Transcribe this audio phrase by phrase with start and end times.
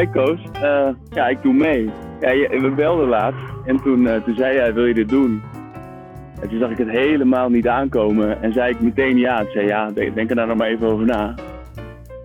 [0.00, 1.90] Hey Koos, uh, ja, ik doe mee.
[2.20, 5.42] Ja, we belden laatst en toen, uh, toen zei jij, wil je dit doen?
[6.42, 9.40] En toen zag ik het helemaal niet aankomen en zei ik meteen ja.
[9.40, 11.34] Ik zei ja, denk, er daar nog maar even over na.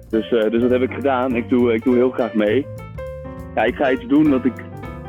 [0.10, 1.36] Dus, uh, dus dat heb ik gedaan.
[1.36, 2.66] Ik doe, ik doe heel graag mee.
[3.56, 4.64] Ja, ik ga iets doen wat ik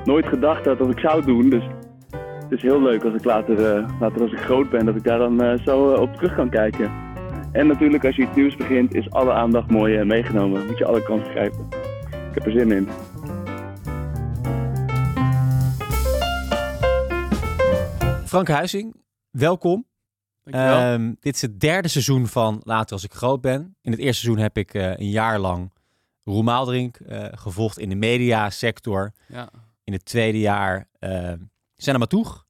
[0.04, 1.50] nooit gedacht had dat ik zou doen.
[1.50, 1.64] Dus
[2.42, 5.18] het is heel leuk als ik later, later als ik groot ben, dat ik daar
[5.18, 6.90] dan zo op terug kan kijken.
[7.52, 10.66] En natuurlijk als je iets nieuws begint, is alle aandacht mooi meegenomen.
[10.66, 11.75] Moet je alle kansen grijpen.
[12.36, 12.88] Ik heb er zin in.
[18.26, 18.96] Frank Huizing,
[19.30, 19.86] welkom.
[20.44, 23.76] Um, dit is het derde seizoen van Later als ik groot ben.
[23.80, 25.72] In het eerste seizoen heb ik uh, een jaar lang
[26.24, 29.12] Roel Maaldrink uh, gevolgd in de mediasector.
[29.28, 29.50] Ja.
[29.84, 31.32] In het tweede jaar uh,
[31.76, 32.46] Senna Matoeg,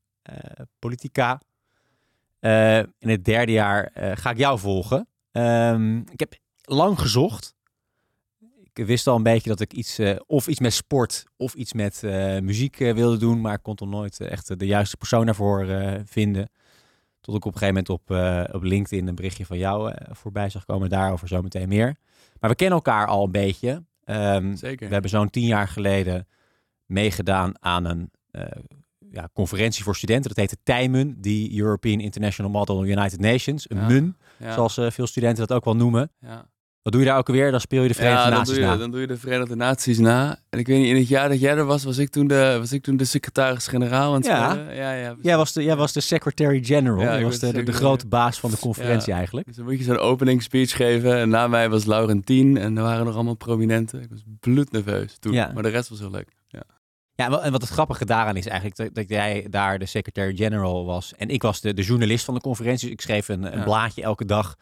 [0.79, 1.41] politica.
[2.99, 5.09] in het derde jaar ga ik jou volgen.
[5.33, 7.56] Um, ik heb lang gezocht.
[8.79, 12.03] Ik wist al een beetje dat ik iets, of iets met sport of iets met
[12.43, 15.67] muziek wilde doen, maar ik kon toch nooit echt de juiste persoon daarvoor
[16.05, 16.51] vinden.
[17.21, 20.65] Tot ik op een gegeven moment op, op LinkedIn een berichtje van jou voorbij zag
[20.65, 20.89] komen.
[20.89, 21.97] Daarover zometeen meer.
[22.41, 23.85] Maar we kennen elkaar al een beetje.
[24.05, 24.87] Um, Zeker.
[24.87, 26.27] We hebben zo'n tien jaar geleden
[26.85, 28.11] meegedaan aan een
[29.11, 30.29] ja, conferentie voor studenten.
[30.35, 33.71] Dat heette TIMUN, die European International Model United Nations.
[33.71, 34.53] Een ja, MUN, ja.
[34.53, 36.13] zoals veel studenten dat ook wel noemen.
[36.21, 36.49] Ja.
[36.87, 37.51] Wat doe je daar ook alweer?
[37.51, 38.77] Dan speel je de Verenigde ja, Naties doe je, na.
[38.77, 40.39] Dan doe je de Verenigde Naties na.
[40.51, 42.57] En ik weet niet, in het jaar dat jij er was, was ik toen de,
[42.59, 44.55] was ik toen de secretaris-generaal aan het ja.
[44.55, 47.03] Ja, ja, jij, was de, jij was de secretary-general.
[47.03, 49.47] Jij was de, de, de, grote baas van de conferentie eigenlijk.
[49.47, 51.17] Dus dan moet je zo'n opening speech geven.
[51.17, 52.57] En na mij was Laurentien.
[52.57, 54.03] En er waren nog allemaal prominenten.
[54.03, 55.35] Ik was bloednerveus toen.
[55.35, 56.29] Maar de rest was heel leuk.
[56.49, 56.63] Ja.
[57.15, 61.15] Ja, en wat het grappige daaraan is eigenlijk dat, dat jij daar de secretary-general was.
[61.17, 62.85] En ik was de, de journalist van de conferentie.
[62.85, 64.57] Dus ik schreef een, een blaadje elke dag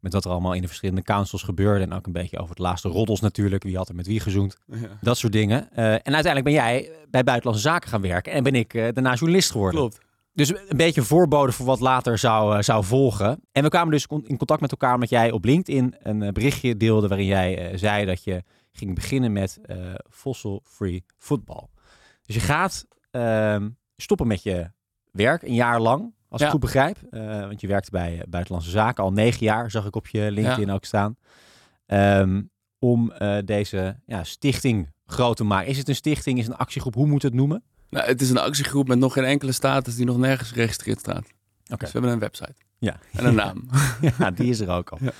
[0.00, 1.84] met wat er allemaal in de verschillende councils gebeurde.
[1.84, 3.62] En ook een beetje over het laatste roddels natuurlijk.
[3.62, 4.56] Wie had er met wie gezoend.
[5.00, 5.68] Dat soort dingen.
[5.72, 8.32] Uh, en uiteindelijk ben jij bij Buitenlandse Zaken gaan werken.
[8.32, 9.80] En ben ik uh, daarna journalist geworden.
[9.80, 9.98] Klopt.
[10.32, 13.40] Dus een beetje voorbode voor wat later zou, uh, zou volgen.
[13.52, 17.08] En we kwamen dus in contact met elkaar omdat jij op LinkedIn een berichtje deelde
[17.08, 18.42] waarin jij zei dat je
[18.72, 19.60] ging beginnen met
[20.10, 21.66] fossil-free football.
[22.22, 24.70] Dus je gaat ehm, stoppen met je
[25.12, 26.14] werk een jaar lang.
[26.28, 26.98] Als ik het goed begrijp.
[27.10, 30.30] Uh, want je werkte bij uh, Buitenlandse Zaken al negen jaar, zag ik op je
[30.30, 31.16] LinkedIn ook staan.
[31.86, 35.68] Um, om uh, deze ja, stichting groot te maken.
[35.68, 36.38] Is het een stichting?
[36.38, 36.94] Is het een actiegroep?
[36.94, 37.62] Hoe moet het noemen?
[37.90, 41.24] Nou, het is een actiegroep met nog geen enkele status die nog nergens geregistreerd staat.
[41.64, 41.78] Okay.
[41.78, 42.54] Dus we hebben een website.
[42.78, 42.98] Ja.
[43.12, 43.68] En een naam.
[44.18, 44.98] ja, die is er ook al.
[45.00, 45.12] Ja.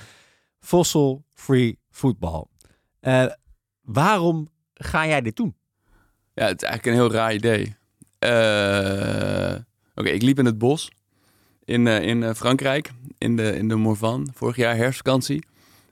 [0.59, 2.45] Fossil Free Football.
[3.81, 5.55] waarom ga jij dit doen?
[6.33, 7.75] Ja, het is eigenlijk een heel raar idee.
[9.95, 10.89] Oké, ik liep in het bos
[11.69, 15.43] in, uh, in uh, Frankrijk, in de, in de Morvan, vorig jaar herfstvakantie.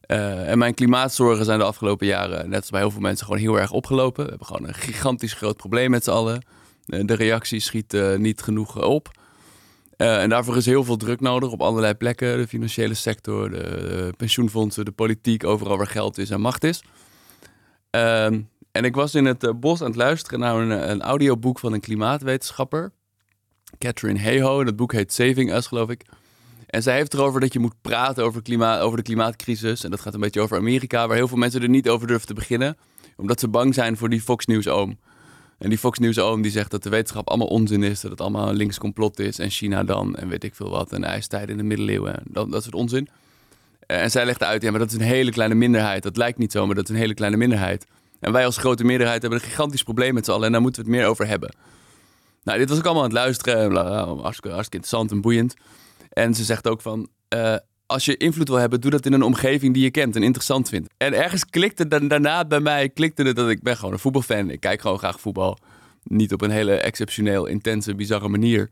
[0.08, 3.42] Uh, en mijn klimaatzorgen zijn de afgelopen jaren, net als bij heel veel mensen, gewoon
[3.42, 4.24] heel erg opgelopen.
[4.24, 6.46] We hebben gewoon een gigantisch groot probleem met z'n allen.
[6.86, 9.12] de reactie schiet niet genoeg op.
[9.98, 12.38] en daarvoor is heel veel druk nodig op allerlei plekken.
[12.38, 16.84] De financiële sector, de pensioenfondsen, de politiek, overal waar geld is en macht is.
[17.90, 21.74] Ehm, en ik was in het bos aan het luisteren naar een, een audioboek van
[21.74, 22.92] een klimaatwetenschapper.
[23.78, 24.66] Catherine Hayhoe.
[24.66, 26.06] Dat boek heet Saving Us, geloof ik.
[26.68, 29.84] En zij heeft erover dat je moet praten over, klimaat, over de klimaatcrisis.
[29.84, 32.28] En dat gaat een beetje over Amerika, waar heel veel mensen er niet over durven
[32.28, 32.78] te beginnen.
[33.16, 34.98] Omdat ze bang zijn voor die Fox News-oom.
[35.58, 38.02] En die Fox News-oom die zegt dat de wetenschap allemaal onzin is.
[38.02, 39.40] Dat het allemaal een links complot is.
[39.40, 40.92] En China dan, en weet ik veel wat.
[40.92, 42.22] En ijstijd in de middeleeuwen.
[42.24, 43.10] Dat, dat soort onzin.
[43.86, 46.04] En zij legt uit, ja, maar dat is een hele kleine minderheid.
[46.04, 47.86] Dat lijkt niet zo, maar dat is een hele kleine minderheid.
[48.20, 50.46] En wij als grote meerderheid hebben een gigantisch probleem met z'n allen.
[50.46, 51.54] En daar moeten we het meer over hebben.
[52.44, 53.76] Nou, dit was ook allemaal aan het luisteren.
[53.76, 55.54] Hartstikke, hartstikke interessant en boeiend.
[56.10, 57.08] En ze zegt ook van...
[57.36, 57.56] Uh,
[57.86, 60.70] als je invloed wil hebben, doe dat in een omgeving die je kent en interessant
[60.70, 60.90] vindt.
[60.98, 64.50] En ergens klikte dan, daarna bij mij klikte het dat ik ben gewoon een voetbalfan.
[64.50, 65.58] Ik kijk gewoon graag voetbal.
[66.04, 68.70] Niet op een hele exceptioneel, intense, bizarre manier.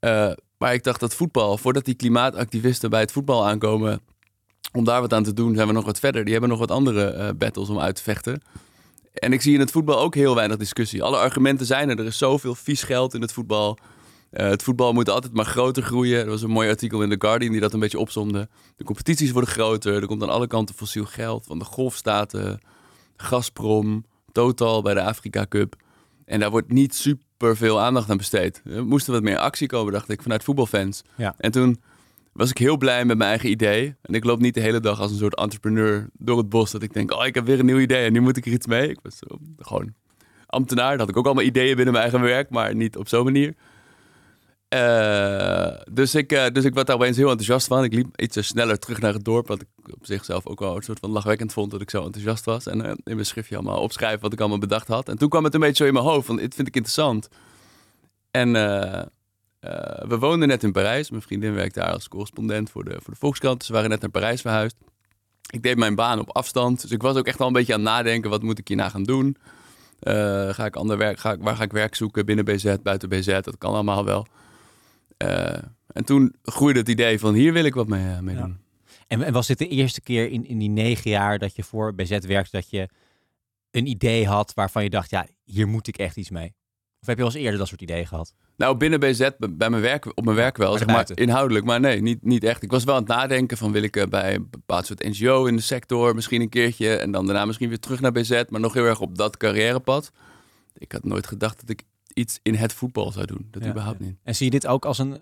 [0.00, 4.00] Uh, maar ik dacht dat voetbal, voordat die klimaatactivisten bij het voetbal aankomen...
[4.72, 6.22] om daar wat aan te doen, zijn we nog wat verder.
[6.22, 8.42] Die hebben nog wat andere uh, battles om uit te vechten.
[9.20, 11.02] En ik zie in het voetbal ook heel weinig discussie.
[11.02, 11.98] Alle argumenten zijn er.
[11.98, 13.78] Er is zoveel vies geld in het voetbal.
[14.32, 16.20] Uh, het voetbal moet altijd maar groter groeien.
[16.20, 18.48] Er was een mooi artikel in The Guardian die dat een beetje opzomde.
[18.76, 19.94] De competities worden groter.
[19.94, 21.46] Er komt aan alle kanten fossiel geld.
[21.46, 22.60] Van de golfstaten,
[23.16, 25.76] Gazprom, Total bij de Afrika Cup.
[26.24, 28.62] En daar wordt niet super veel aandacht aan besteed.
[28.64, 31.02] Er moest wat meer actie komen, dacht ik, vanuit voetbalfans.
[31.16, 31.34] Ja.
[31.38, 31.80] En toen
[32.32, 33.94] was ik heel blij met mijn eigen idee.
[34.02, 36.70] En ik loop niet de hele dag als een soort entrepreneur door het bos.
[36.70, 38.52] Dat ik denk, oh, ik heb weer een nieuw idee en nu moet ik er
[38.52, 38.88] iets mee.
[38.88, 39.18] Ik was
[39.58, 39.94] gewoon
[40.46, 40.90] ambtenaar.
[40.90, 43.54] Dat had ik ook allemaal ideeën binnen mijn eigen werk, maar niet op zo'n manier.
[44.74, 47.84] Uh, dus, ik, uh, dus ik werd daar opeens heel enthousiast van.
[47.84, 50.82] Ik liep iets sneller terug naar het dorp, wat ik op zichzelf ook wel een
[50.82, 52.66] soort van lachwekkend vond dat ik zo enthousiast was.
[52.66, 55.08] En uh, in mijn schriftje allemaal opschrijven wat ik allemaal bedacht had.
[55.08, 57.28] En toen kwam het een beetje zo in mijn hoofd van, dit vind ik interessant.
[58.30, 58.54] En
[60.08, 61.10] we woonden net in Parijs.
[61.10, 63.66] Mijn vriendin werkt daar als correspondent voor de, voor de Volkskrant.
[63.66, 64.76] We waren net naar Parijs verhuisd.
[65.50, 66.80] Ik deed mijn baan op afstand.
[66.80, 68.88] Dus ik was ook echt al een beetje aan het nadenken, wat moet ik hierna
[68.88, 69.36] gaan doen?
[70.50, 73.26] ga ik ander werk, ga ik, waar ga ik werk zoeken binnen BZ, buiten BZ?
[73.26, 74.26] Dat kan allemaal wel.
[75.24, 78.58] Uh, en toen groeide het idee van hier wil ik wat mee, uh, mee doen.
[79.06, 81.94] En, en, was dit de eerste keer in, in die negen jaar dat je voor
[81.94, 82.88] BZ werkte dat je
[83.70, 86.54] een idee had waarvan je dacht, ja, hier moet ik echt iets mee?
[87.00, 88.34] Of heb je al eens eerder dat soort ideeën gehad?
[88.56, 91.64] Nou, binnen BZ, bij mijn werk, op mijn werk wel, maar zeg maar, inhoudelijk.
[91.64, 92.62] Maar nee, niet, niet echt.
[92.62, 95.46] Ik was wel aan het nadenken van, wil ik uh, bij een bepaald soort NGO
[95.46, 96.96] in de sector misschien een keertje...
[96.96, 100.12] en dan daarna misschien weer terug naar BZ, maar nog heel erg op dat carrièrepad.
[100.74, 101.82] Ik had nooit gedacht dat ik
[102.14, 103.48] iets in het voetbal zou doen.
[103.50, 104.16] Dat überhaupt niet.
[104.22, 105.18] En zie je dit ook als een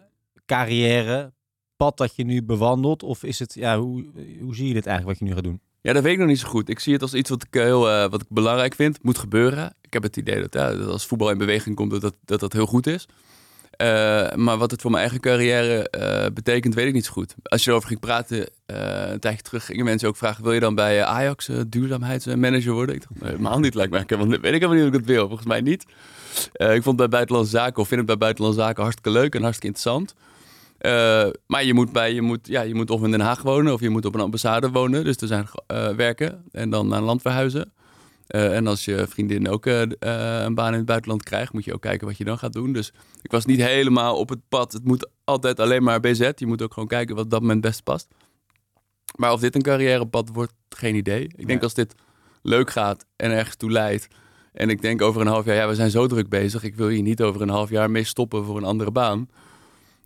[0.47, 1.33] carrière
[1.77, 3.03] pad dat je nu bewandelt?
[3.03, 4.05] Of is het, ja, hoe,
[4.41, 5.61] hoe zie je dit eigenlijk wat je nu gaat doen?
[5.81, 6.69] Ja, dat weet ik nog niet zo goed.
[6.69, 9.03] Ik zie het als iets wat ik heel uh, wat ik belangrijk vind.
[9.03, 9.75] Moet gebeuren.
[9.81, 12.53] Ik heb het idee dat, ja, dat als voetbal in beweging komt, dat dat, dat,
[12.53, 13.07] heel goed is.
[13.83, 17.35] Uh, maar wat het voor mijn eigen carrière uh, betekent, weet ik niet zo goed.
[17.43, 20.45] Als je erover ging praten, een tijdje terug gingen mensen ook vragen...
[20.45, 22.95] wil je dan bij Ajax duurzaamheidsmanager worden?
[22.95, 24.19] Ik dacht, helemaal niet lijkt mij.
[24.19, 25.27] Want weet ik helemaal niet of ik het wil.
[25.27, 25.85] Volgens mij niet.
[26.53, 29.77] Ik vond bij Buitenlandse Zaken, of vind het bij Buitenlandse Zaken hartstikke leuk en hartstikke
[29.77, 30.15] interessant.
[30.81, 33.73] Uh, maar je moet, bij, je, moet, ja, je moet of in Den Haag wonen
[33.73, 35.05] of je moet op een ambassade wonen.
[35.05, 37.73] Dus er zijn uh, werken en dan naar een land verhuizen.
[38.27, 42.07] en als je vriendin ook een baan in het buitenland krijgt, moet je ook kijken
[42.07, 42.73] wat je dan gaat doen.
[42.73, 42.93] Dus
[43.23, 44.73] ik was niet helemaal op het pad.
[44.73, 46.31] Het moet altijd alleen maar BZ.
[46.35, 48.09] Je moet ook gewoon kijken wat op dat moment best past.
[49.17, 51.31] Maar of dit een carrièrepad wordt, geen idee.
[51.37, 51.95] Ik denk als dit
[52.43, 54.09] leuk gaat en ergens toe leidt
[54.59, 56.63] en ik denk over een half jaar, ja, we zijn zo druk bezig.
[56.63, 59.29] Ik wil hier niet over een half jaar mee stoppen voor een andere baan.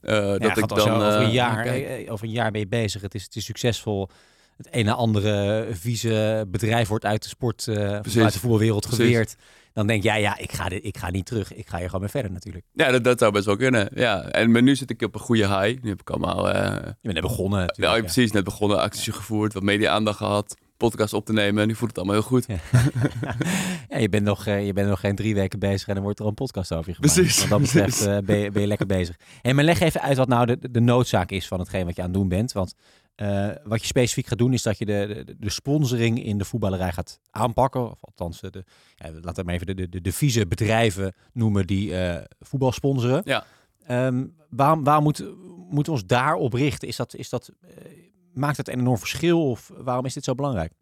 [0.02, 3.02] Uh, ja, dat ik dan over een, jaar, uh, over een jaar ben je bezig.
[3.02, 4.08] Het is, het is succesvol.
[4.56, 9.37] Het ene andere vieze bedrijf wordt uit de sport, uh, uit de voetbalwereld geweerd.
[9.72, 11.54] Dan denk jij, ja, ik ga, dit, ik ga niet terug.
[11.54, 12.64] Ik ga hier gewoon mee verder natuurlijk.
[12.72, 13.88] Ja, dat, dat zou best wel kunnen.
[13.94, 14.22] Ja.
[14.22, 15.82] En maar nu zit ik op een goede high.
[15.82, 16.48] Nu heb ik allemaal...
[16.48, 17.75] je bent net begonnen.
[17.76, 18.32] Ja, precies.
[18.32, 20.56] Net begonnen, acties gevoerd, wat media-aandacht gehad
[20.88, 21.67] podcast op te nemen.
[21.67, 22.46] Nu voelt het allemaal heel goed.
[22.46, 22.58] Ja.
[23.88, 26.19] ja, je, bent nog, uh, je bent nog geen drie weken bezig en dan wordt
[26.19, 27.14] er een podcast over je gemaakt.
[27.14, 27.40] Precies.
[27.40, 29.17] Wat dat betreft uh, ben, je, ben, je, lekker bezig.
[29.43, 32.02] En maar leg even uit wat nou de, de noodzaak is van hetgeen wat je
[32.02, 32.52] aan het doen bent.
[32.52, 32.75] Want
[33.17, 36.44] uh, wat je specifiek gaat doen is dat je de, de, de, sponsoring in de
[36.44, 37.90] voetballerij gaat aanpakken.
[37.90, 38.64] Of althans, de,
[38.96, 41.93] ja, laten we even de, de, de vieze bedrijven noemen die
[42.40, 43.23] voetbal sponsoren.
[43.25, 43.44] Ja.
[44.06, 45.25] Um, waarom, waarom moet,
[45.70, 46.88] moeten we ons daarop richten?
[46.88, 47.52] Is dat, is dat
[48.32, 50.73] maakt het een enorm verschil of waarom is dit zo belangrijk?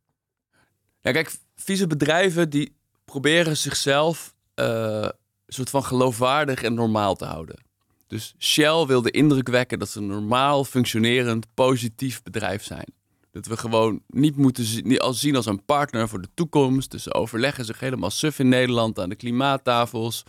[1.00, 5.12] Ja, kijk, vieze bedrijven die proberen zichzelf uh, een
[5.46, 7.68] soort van geloofwaardig en normaal te houden.
[8.06, 12.86] Dus Shell wil de indruk wekken dat ze een normaal functionerend, positief bedrijf zijn.
[13.30, 14.98] Dat we gewoon niet moeten zien,
[15.34, 16.90] als een partner voor de toekomst.
[16.90, 20.22] Dus ze overleggen zich helemaal suf in Nederland aan de klimaattafels.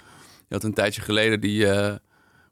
[0.47, 1.95] Je had een tijdje geleden die, uh,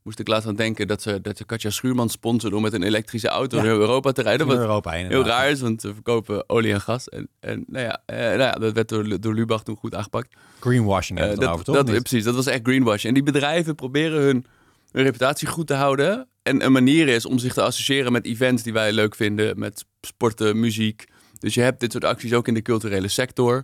[0.03, 2.83] moest ik laatst aan denken dat ze, dat ze Katja Schuurman sponsorde om met een
[2.83, 3.63] elektrische auto ja.
[3.63, 4.47] naar Europa te rijden.
[4.47, 7.09] Wat Europa heel raar is, want ze verkopen olie en gas.
[7.09, 10.35] En, en nou, ja, eh, nou ja, dat werd door, door Lubach toen goed aangepakt.
[10.59, 11.75] Greenwashing uh, dat, over, toch?
[11.75, 13.15] Dat, precies, dat was echt greenwashing.
[13.15, 14.45] En die bedrijven proberen hun,
[14.91, 16.27] hun reputatie goed te houden.
[16.43, 19.85] En een manier is om zich te associëren met events die wij leuk vinden, met
[20.01, 21.05] sporten, muziek.
[21.39, 23.63] Dus je hebt dit soort acties ook in de culturele sector.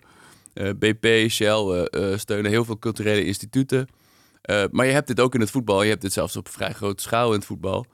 [0.53, 3.87] Uh, BP, Shell uh, steunen heel veel culturele instituten.
[4.45, 5.83] Uh, maar je hebt dit ook in het voetbal.
[5.83, 7.85] Je hebt dit zelfs op vrij grote schaal in het voetbal.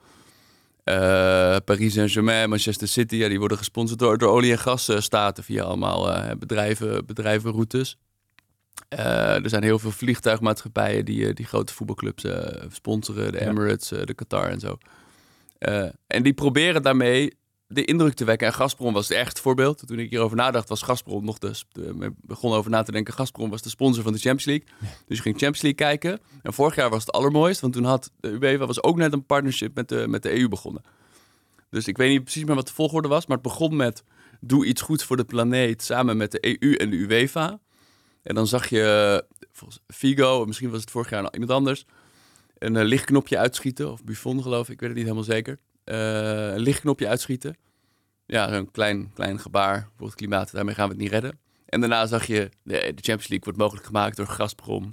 [0.84, 5.62] Uh, Paris Saint-Germain, Manchester City, ja, die worden gesponsord door, door olie- en gasstaten via
[5.62, 7.98] allemaal uh, bedrijven, bedrijvenroutes.
[8.88, 12.24] er zijn heel veel vliegtuigmaatschappijen die, die grote voetbalclubs
[12.68, 13.32] sponsoren.
[13.32, 14.78] De Emirates, de Qatar en zo.
[16.06, 17.32] en die proberen daarmee
[17.72, 18.46] de indruk te wekken.
[18.46, 19.86] En Gazprom was het echt voorbeeld.
[19.86, 23.14] Toen ik hierover nadacht, was Gazprom nog de, de begon over na te denken.
[23.14, 24.90] Gazprom was de sponsor van de Champions League.
[25.06, 26.20] Dus je ging Champions League kijken.
[26.42, 29.26] En vorig jaar was het allermooist, want toen had de UEFA was ook net een
[29.26, 30.82] partnership met de, met de EU begonnen.
[31.70, 34.02] Dus ik weet niet precies meer wat de volgorde was, maar het begon met
[34.40, 37.60] doe iets goeds voor de planeet samen met de EU en de UEFA.
[38.22, 41.84] En dan zag je volgens Figo, misschien was het vorig jaar nog iemand anders,
[42.58, 43.92] een uh, lichtknopje uitschieten.
[43.92, 45.58] Of Buffon geloof ik, ik weet het niet helemaal zeker.
[45.84, 47.56] Uh, een lichtknopje uitschieten.
[48.26, 50.52] Ja, een klein, klein gebaar voor het klimaat.
[50.52, 51.38] Daarmee gaan we het niet redden.
[51.66, 54.92] En daarna zag je, de, de Champions League wordt mogelijk gemaakt door Gazprom.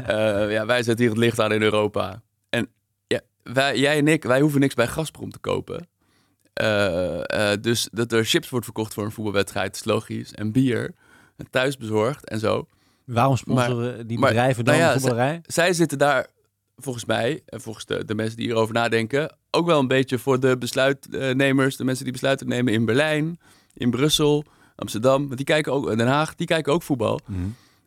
[0.00, 0.06] uh,
[0.56, 2.22] ja, wij zetten hier het licht aan in Europa.
[2.48, 2.68] En
[3.06, 5.88] ja, wij, jij en ik, wij hoeven niks bij Gazprom te kopen.
[6.62, 10.32] Uh, dus dat er chips wordt verkocht voor een voetbalwedstrijd is logisch.
[10.32, 10.94] En bier,
[11.36, 12.66] en thuis bezorgd en zo.
[13.04, 15.40] Waarom sponsoren die bedrijven maar, dan nou ja, voetballerij?
[15.42, 16.26] Zij, zij zitten daar
[16.82, 20.40] volgens mij, en volgens de, de mensen die hierover nadenken, ook wel een beetje voor
[20.40, 23.38] de besluitnemers, de mensen die besluiten nemen in Berlijn,
[23.74, 24.44] in Brussel,
[24.76, 27.20] Amsterdam, want die kijken ook, Den Haag, die kijken ook voetbal.
[27.26, 27.38] Mhm.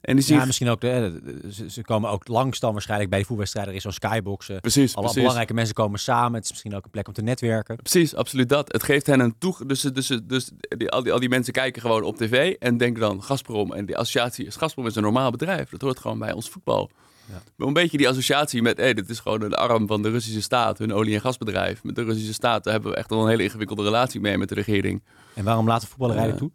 [0.01, 1.21] En die zien, Ja, misschien ook, de,
[1.51, 3.73] ze, ze komen ook langs dan waarschijnlijk bij de voetbalwedstrijden.
[3.73, 4.61] Er is zo'n skyboxen.
[4.61, 5.19] precies, Alle precies.
[5.19, 6.33] belangrijke mensen komen samen.
[6.33, 7.75] Het is misschien ook een plek om te netwerken.
[7.75, 8.71] Precies, absoluut dat.
[8.71, 9.55] Het geeft hen een toe...
[9.67, 13.01] Dus, dus, dus die, al, die, al die mensen kijken gewoon op tv en denken
[13.01, 13.73] dan Gazprom.
[13.73, 15.69] En die associatie is Gazprom is een normaal bedrijf.
[15.69, 16.89] Dat hoort gewoon bij ons voetbal.
[17.29, 17.41] Ja.
[17.55, 20.41] Maar Een beetje die associatie met, hé, dit is gewoon een arm van de Russische
[20.41, 21.83] staat, hun olie- en gasbedrijf.
[21.83, 24.49] Met de Russische staat daar hebben we echt wel een hele ingewikkelde relatie mee met
[24.49, 25.03] de regering.
[25.33, 26.31] En waarom laten voetballerij Ja.
[26.31, 26.51] er toe?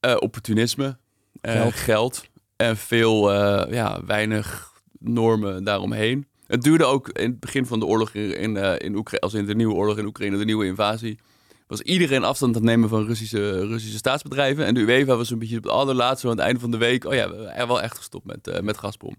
[0.00, 0.98] Eh, opportunisme,
[1.40, 1.74] eh, Geld.
[1.74, 2.24] geld.
[2.56, 6.26] en veel, eh, ja, weinig normen daaromheen.
[6.46, 9.34] Het duurde ook in het begin van de oorlog in, in, eh, in Oekraïne, als
[9.34, 11.18] in de nieuwe oorlog in Oekraïne, de nieuwe invasie,
[11.66, 14.64] was iedereen afstand aan het nemen van Russische, Russische staatsbedrijven.
[14.66, 17.04] En de UEFA was een beetje op het allerlaatste, aan het einde van de week,
[17.04, 19.16] oh ja, we hebben wel echt gestopt met, eh, met Gazprom.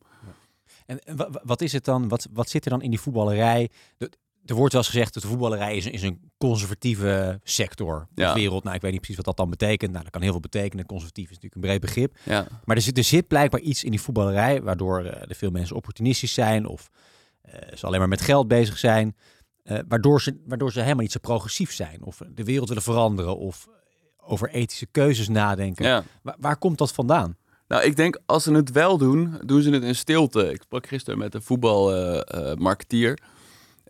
[0.88, 2.08] En wa- wa- wat is het dan?
[2.08, 3.70] Wat, wat zit er dan in die voetballerij?
[3.98, 4.12] De-
[4.46, 8.08] Er wordt wel eens gezegd dat de voetballerij is, een- is een conservatieve sector.
[8.14, 8.34] De Ja.
[8.34, 9.92] wereld, nou ik weet niet precies wat dat dan betekent.
[9.92, 10.86] Nou, dat kan heel veel betekenen.
[10.86, 12.18] Conservatief is natuurlijk een breed begrip.
[12.24, 15.50] Ja, Maar er zit, er zit blijkbaar iets in die voetballerij waardoor eh, er veel
[15.52, 16.90] mensen opportunistisch zijn of
[17.42, 19.16] eh, ze alleen maar met geld bezig zijn.
[19.64, 23.38] eh, waardoor, ze, waardoor ze helemaal niet zo progressief zijn of de wereld willen veranderen
[23.38, 23.68] of
[24.18, 25.86] over ethische keuzes nadenken.
[25.86, 26.04] ja.
[26.22, 27.38] Waar, waar komt dat vandaan?
[27.68, 30.52] Nou, ik denk als ze het wel doen, doen ze het in stilte.
[30.52, 33.18] Ik sprak gisteren met een voetbalmarketeer.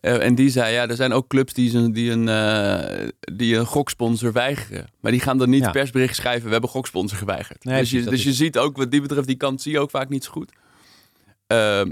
[0.01, 3.55] Eh, en die zei, ja, er zijn ook clubs die, zijn, die, een, eh, die
[3.55, 4.87] een goksponsor weigeren.
[4.99, 5.71] Maar die gaan dan niet Ja.
[5.71, 7.63] persbericht schrijven, we hebben goksponsor geweigerd.
[7.63, 9.89] Nee, dus je, dus je ziet ook, wat die betreft, die kant zie je ook
[9.89, 10.51] vaak niet zo goed.
[11.47, 11.91] Ehm,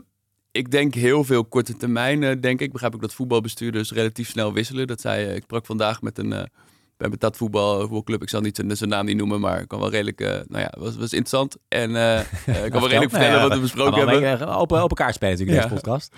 [0.51, 2.71] ik denk heel veel korte termijn, eh, denk ik.
[2.71, 4.87] Begrijp ik dat voetbalbestuurders relatief snel wisselen.
[4.87, 6.49] Dat zei, eh, ik sprak vandaag met een...
[6.97, 9.67] eh bij dat voetbal, voetbalclub, ik zal niet zijn, zijn naam niet noemen, maar ik
[9.67, 11.55] kan wel redelijk, eh, nou ja, was, was interessant.
[11.67, 12.25] En eh, eh,
[12.65, 14.47] ik kan wel redelijk vertellen wat we besproken hebben.
[14.47, 15.69] Open, open kaart spelen natuurlijk Ja.
[15.69, 16.13] deze podcast.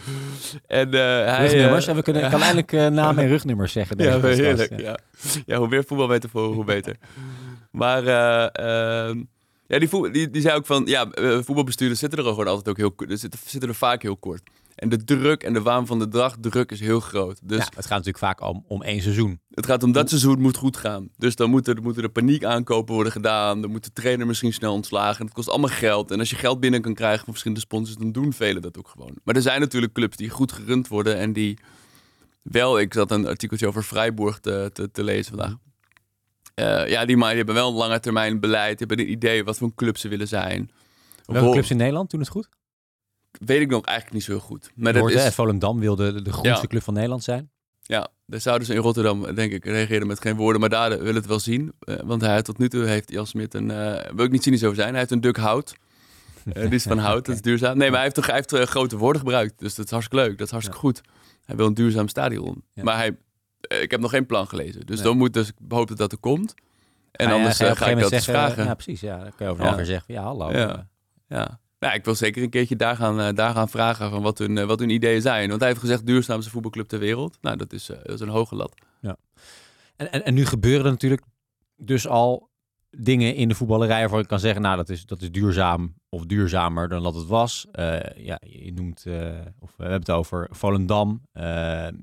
[0.67, 0.99] En eh,
[1.35, 1.47] hij...
[1.47, 1.83] Rugnummers.
[1.83, 3.97] eh, en we kunnen, kan eindelijk eh, naam en rugnummers zeggen.
[3.97, 4.39] Deze ja, podcast.
[4.39, 4.79] heerlijk.
[4.79, 4.97] Ja.
[5.45, 5.57] Ja.
[5.57, 6.95] hoe meer voetbalmetaforen, hoe beter.
[7.71, 9.23] Maar eh, ehm,
[9.67, 12.69] ja, die, voet- die, die zei ook van, ja, eh, voetbalbestuurders zitten er gewoon altijd
[12.69, 13.19] ook heel kort.
[13.19, 14.41] Zitten, zitten er vaak heel kort.
[14.77, 17.39] En de druk en de waan van de dag, druk is heel groot.
[17.43, 19.39] Dus Ja, het gaat natuurlijk vaak om, om één seizoen.
[19.49, 21.09] het gaat om dat seizoen, het moet goed gaan.
[21.15, 23.61] Dus dan moeten, er moeten er paniek aankopen worden gedaan.
[23.61, 25.25] Dan moet de trainer misschien snel ontslagen.
[25.25, 26.11] Het kost allemaal geld.
[26.11, 28.87] En als je geld binnen kan krijgen van verschillende sponsors, dan doen velen dat ook
[28.87, 29.17] gewoon.
[29.23, 31.57] Maar er zijn natuurlijk clubs die goed gerund worden en die
[32.41, 32.79] wel...
[32.79, 35.55] Ik zat een artikeltje over Freiburg te, te, te lezen vandaag.
[36.53, 38.77] Eh, ja, die, maar die hebben wel een lange termijn beleid.
[38.77, 40.71] Die hebben een idee wat voor een club ze willen zijn.
[41.25, 42.49] Welke clubs in Nederland doen het goed?
[43.31, 44.71] Weet ik nog eigenlijk niet zo heel goed.
[44.75, 46.67] Maar dat is, Volendam wilde de, de grootste Ja.
[46.67, 47.49] club van Nederland zijn.
[47.81, 51.15] Ja, daar zouden ze in Rotterdam, denk ik, reageren met geen woorden, maar daar willen
[51.15, 51.73] het wel zien.
[51.79, 54.63] Eh, want hij tot nu toe heeft Jan Smit een, eh, wil ik niet cynisch
[54.63, 55.73] over zijn, hij heeft een duk hout.
[56.53, 57.77] Eh die is van hout, dat is duurzaam.
[57.77, 60.25] Nee, maar hij heeft, toch- hij heeft eh, grote woorden gebruikt, dus dat is hartstikke
[60.25, 61.01] leuk, dat is hartstikke goed.
[61.45, 62.63] Hij wil een duurzaam stadion.
[62.73, 62.83] Ja.
[62.83, 63.17] Maar hij,
[63.61, 65.05] eh, ik heb nog geen plan gelezen, dus Nee.
[65.05, 66.53] dan moet dus, ik hoop dat dat er komt.
[67.11, 68.63] En je- anders ga eh, ik dat eens moment vragen.
[68.65, 68.99] Ja, precies.
[69.01, 69.83] Ja, dan kun je over Ja.
[69.83, 70.13] zeggen.
[70.13, 70.51] Ja, hallo.
[70.51, 70.69] Ja.
[70.75, 70.79] Eh,
[71.27, 71.59] Ja.
[71.79, 74.57] Ja, ik wil zeker een keertje daar gaan, eh, daar gaan vragen van wat hun,
[74.57, 75.47] eh, wat hun ideeën zijn.
[75.47, 77.37] Want hij heeft gezegd duurzaamste voetbalclub ter wereld.
[77.41, 78.75] Nou, dat is, eh, dat is een hoge lat.
[79.95, 81.21] En, en, en nu gebeuren er natuurlijk
[81.75, 82.49] dus al
[82.89, 86.25] dingen in de voetballerij waarvan ik kan zeggen, nou, dat is, dat is duurzaam of
[86.25, 87.67] duurzamer dan dat het was.
[88.15, 89.05] Ja, je noemt,
[89.59, 91.21] of we hebben het over Volendam.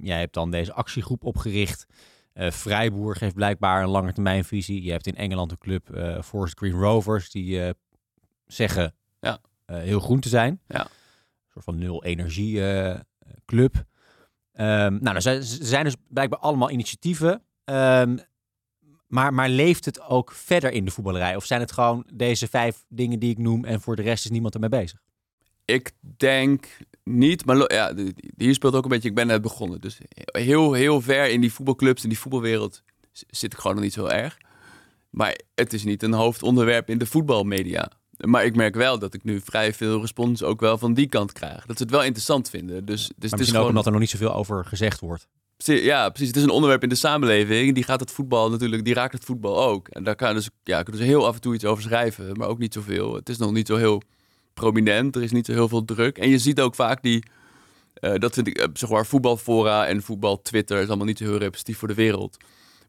[0.01, 1.87] Jij hebt dan deze actiegroep opgericht.
[2.35, 4.83] Freiburg heeft blijkbaar een langetermijnvisie.
[4.83, 5.89] Je hebt in Engeland een club,
[6.25, 7.73] Forest Green Rovers, die
[8.47, 9.41] zeggen Ja.
[9.65, 10.61] Eh, heel groen te zijn.
[10.69, 10.81] Ja.
[10.81, 13.01] Een soort van nul energie eh,
[13.45, 13.85] club.
[14.53, 17.43] Ehm, nou, er zijn, er zijn dus blijkbaar allemaal initiatieven.
[17.65, 18.17] Ehm,
[19.07, 21.37] maar, maar leeft het ook verder in de voetballerij?
[21.37, 24.31] Of zijn het gewoon deze vijf dingen die ik noem en voor de rest is
[24.31, 25.03] niemand ermee bezig?
[25.65, 27.95] Ik denk niet, maar ja,
[28.37, 29.81] hier speelt ook een beetje, ik ben net begonnen.
[29.81, 33.93] Dus heel, heel ver in die voetbalclubs, in die voetbalwereld zit ik gewoon nog niet
[33.93, 34.39] zo erg.
[35.11, 37.91] Maar het is niet een hoofdonderwerp in de voetbalmedia.
[38.17, 41.33] Maar ik merk wel dat ik nu vrij veel respons ook wel van die kant
[41.33, 41.67] krijg.
[41.67, 42.85] Dat ze het wel interessant vinden.
[42.85, 43.69] Dus, dus maar het is misschien ook gewoon...
[43.69, 45.27] omdat er nog niet zoveel over gezegd wordt.
[45.57, 46.29] Ja, precies.
[46.29, 47.75] Het is een onderwerp in de samenleving.
[47.75, 49.89] Die gaat het voetbal natuurlijk, die raakt het voetbal ook.
[49.89, 52.49] En daar kan dus, ja, kan dus heel af en toe iets over schrijven, maar
[52.49, 53.15] ook niet zoveel.
[53.15, 54.03] Het is nog niet zo heel
[54.55, 55.17] prominent.
[55.17, 56.19] Er is niet zo heel veel druk.
[56.19, 57.23] En je ziet ook vaak die,
[57.95, 61.25] eh, dat vind ik, eh, zeg maar, voetbalfora en voetbal Twitter is allemaal niet zo
[61.25, 62.37] heel representatief voor de wereld.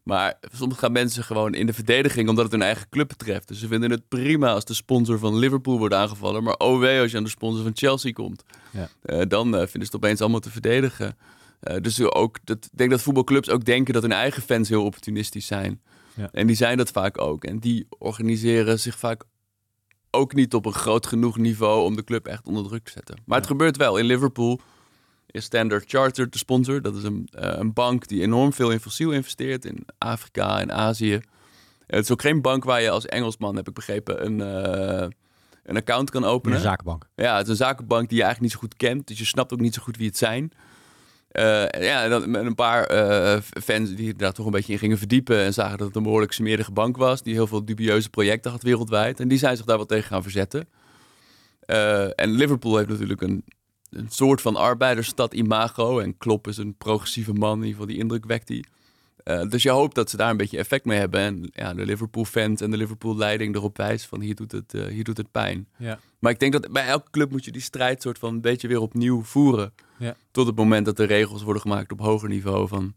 [0.06, 3.48] Maar soms gaan mensen gewoon in de verdediging omdat het hun eigen club betreft.
[3.48, 6.42] Dus ze vinden het prima als de sponsor van Liverpool wordt aangevallen.
[6.42, 8.44] Maar oh wee als je aan de sponsor van Chelsea komt.
[8.70, 8.88] Ja.
[9.02, 11.16] Eh, dan eh, vinden ze het opeens allemaal te verdedigen.
[11.60, 14.84] Eh, dus ook, dat, ik denk dat voetbalclubs ook denken dat hun eigen fans heel
[14.84, 15.80] opportunistisch zijn.
[16.14, 16.28] Ja.
[16.32, 17.44] En die zijn dat vaak ook.
[17.44, 19.24] En die organiseren zich vaak
[20.10, 23.22] ook niet op een groot genoeg niveau om de club echt onder druk te zetten.
[23.24, 23.96] Maar het gebeurt wel.
[23.96, 24.60] In Liverpool
[25.30, 26.82] is Standard Chartered de sponsor.
[26.82, 31.20] Dat is een, een bank die enorm veel in fossiel investeert in Afrika en Azië.
[31.86, 34.38] Het is ook geen bank waar je als Engelsman, heb ik begrepen, een,
[35.64, 36.56] een account kan openen.
[36.56, 37.08] Een zakenbank.
[37.14, 39.06] Ja, het is een zakenbank die je eigenlijk niet zo goed kent.
[39.06, 40.52] Dus je snapt ook niet zo goed wie het zijn.
[41.32, 42.88] Uh, ja, dan met een paar
[43.62, 46.32] fans die daar toch een beetje in gingen verdiepen en zagen dat het een behoorlijk
[46.32, 49.20] smerige bank was, die heel veel dubieuze projecten had wereldwijd.
[49.20, 50.68] En die zijn zich daar wel tegen gaan verzetten.
[51.66, 53.44] Uh, en Liverpool heeft natuurlijk een,
[53.96, 55.98] een soort van arbeidersstad imago.
[55.98, 58.64] En Klopp is een progressieve man, in ieder geval die indruk wekt hij.
[59.48, 61.20] dus je hoopt dat ze daar een beetje effect mee hebben.
[61.20, 65.16] En ja, de Liverpool-fans en de Liverpool-leiding erop wijst van hier doet het, hier doet
[65.16, 65.68] het pijn.
[65.76, 65.98] Ja.
[66.18, 68.68] Maar ik denk dat bij elke club moet je die strijd soort van een beetje
[68.68, 69.72] weer opnieuw voeren.
[69.98, 70.16] Ja.
[70.30, 72.94] Tot het moment dat de regels worden gemaakt op hoger niveau van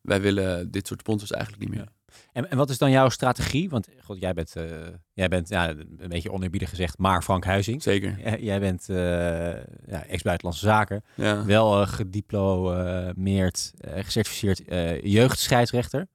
[0.00, 1.88] wij willen dit soort sponsors eigenlijk niet meer.
[2.32, 3.70] En, en wat is dan jouw strategie?
[3.70, 4.64] Want god, jij bent, uh,
[5.12, 7.82] jij bent ja, een beetje oneerbiedig gezegd, maar Frank Huizing.
[7.82, 8.40] Zeker.
[8.40, 8.96] jij bent uh,
[9.86, 11.04] ja, ex-buitenlandse zaken.
[11.14, 11.44] Ja.
[11.44, 14.62] Wel uh, gediplomeerd, gecertificeerd
[15.02, 16.06] jeugdscheidsrechter.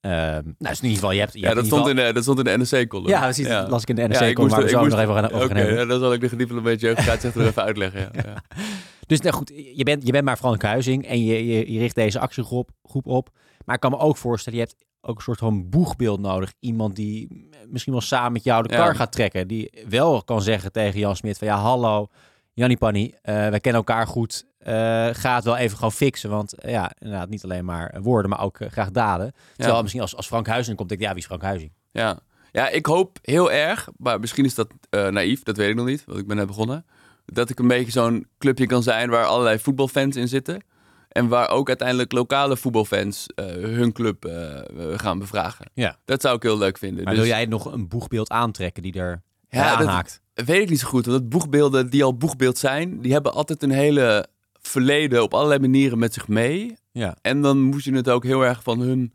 [0.00, 1.32] Uh, nou, is in ieder geval, je hebt...
[1.32, 2.02] Je ja, hebt dat, in stond geval...
[2.02, 3.08] in de, dat stond in de NRC-column.
[3.08, 3.46] Ja, precies.
[3.46, 3.68] Ja.
[3.68, 6.00] las ik in de NRC-column, maar we zo nog even over Oké, okay, ja, dan
[6.00, 8.00] zal ik de gediplomeerde jeugdscheidsrechter even uitleggen.
[8.00, 8.10] Ja.
[8.12, 8.42] ja.
[9.06, 11.94] Dus nou goed, je bent, je bent maar Frank Huizing en je, je, je richt
[11.94, 13.28] deze actiegroep groep op.
[13.64, 16.52] Maar ik kan me ook voorstellen, je hebt ook een soort van boegbeeld nodig.
[16.58, 19.48] Iemand die misschien wel samen met jou de kar gaat trekken.
[19.48, 22.08] Die wel kan zeggen tegen Jan Smit van ja, hallo,
[22.52, 24.46] Jannie Panny, uh, wij kennen elkaar goed.
[24.60, 24.66] Uh,
[25.12, 26.30] ga het wel even gewoon fixen.
[26.30, 29.32] Want uh, ja, inderdaad, niet alleen maar woorden, maar ook graag daden.
[29.50, 29.80] Terwijl ja.
[29.80, 31.72] misschien als, als Frank Huizing komt, denk ik, ja, wie is Frank Huizing?
[31.90, 32.18] Ja.
[32.50, 36.04] ja, ik hoop heel erg, maar misschien is dat naïef, dat weet ik nog niet,
[36.04, 36.86] want ik ben net begonnen.
[37.24, 40.62] Dat ik een beetje zo'n clubje kan zijn waar allerlei voetbalfans in zitten.
[41.10, 44.58] En waar ook uiteindelijk lokale voetbalfans uh, hun club uh,
[44.96, 45.70] gaan bevragen.
[45.74, 45.96] Ja.
[46.04, 47.04] Dat zou ik heel leuk vinden.
[47.04, 47.22] Maar dus...
[47.22, 50.20] wil jij nog een boegbeeld aantrekken die er ja, aanhaakt?
[50.34, 51.06] Dat weet ik niet zo goed.
[51.06, 54.26] Want boegbeelden die al boegbeeld zijn, die hebben altijd een hele
[54.60, 56.76] verleden op allerlei manieren met zich mee.
[56.92, 57.16] Ja.
[57.22, 59.14] En dan moet je het ook heel erg van hun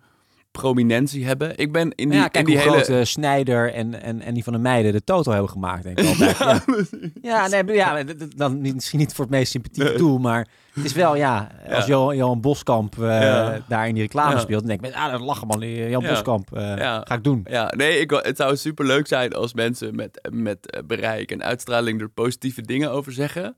[0.59, 1.57] prominentie hebben.
[1.57, 2.83] Ik ben in die, ja, kijk in die hele...
[2.83, 6.07] groot Snijder en, en, en die van de meiden de toto hebben gemaakt, denk ik
[6.07, 6.37] altijd.
[6.41, 6.61] Ja,
[7.21, 7.47] ja.
[7.47, 8.03] ja, nee, ja
[8.35, 9.97] dan misschien niet voor het meest sympathieke nee.
[9.97, 12.13] doel, maar het is wel, ja, als ja.
[12.13, 13.59] Johan Boskamp uh, ja.
[13.67, 16.61] daar in die reclame speelt, dan denk ik, ah, dat lachen man, Jan Boskamp, uh,
[16.77, 17.45] ga ik doen.
[17.49, 22.01] Ja, nee, ik, het zou super leuk zijn als mensen met, met bereik en uitstraling
[22.01, 23.55] er positieve dingen over zeggen.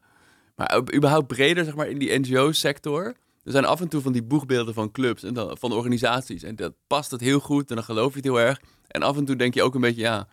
[0.56, 3.15] Maar überhaupt breder, zeg maar, in die NGO-sector
[3.47, 6.43] er zijn af en toe van die boegbeelden van clubs en dan, van organisaties.
[6.43, 8.62] En dat past het heel goed en dan geloof je het heel erg.
[8.88, 10.27] En af en toe denk je ook een beetje, ja,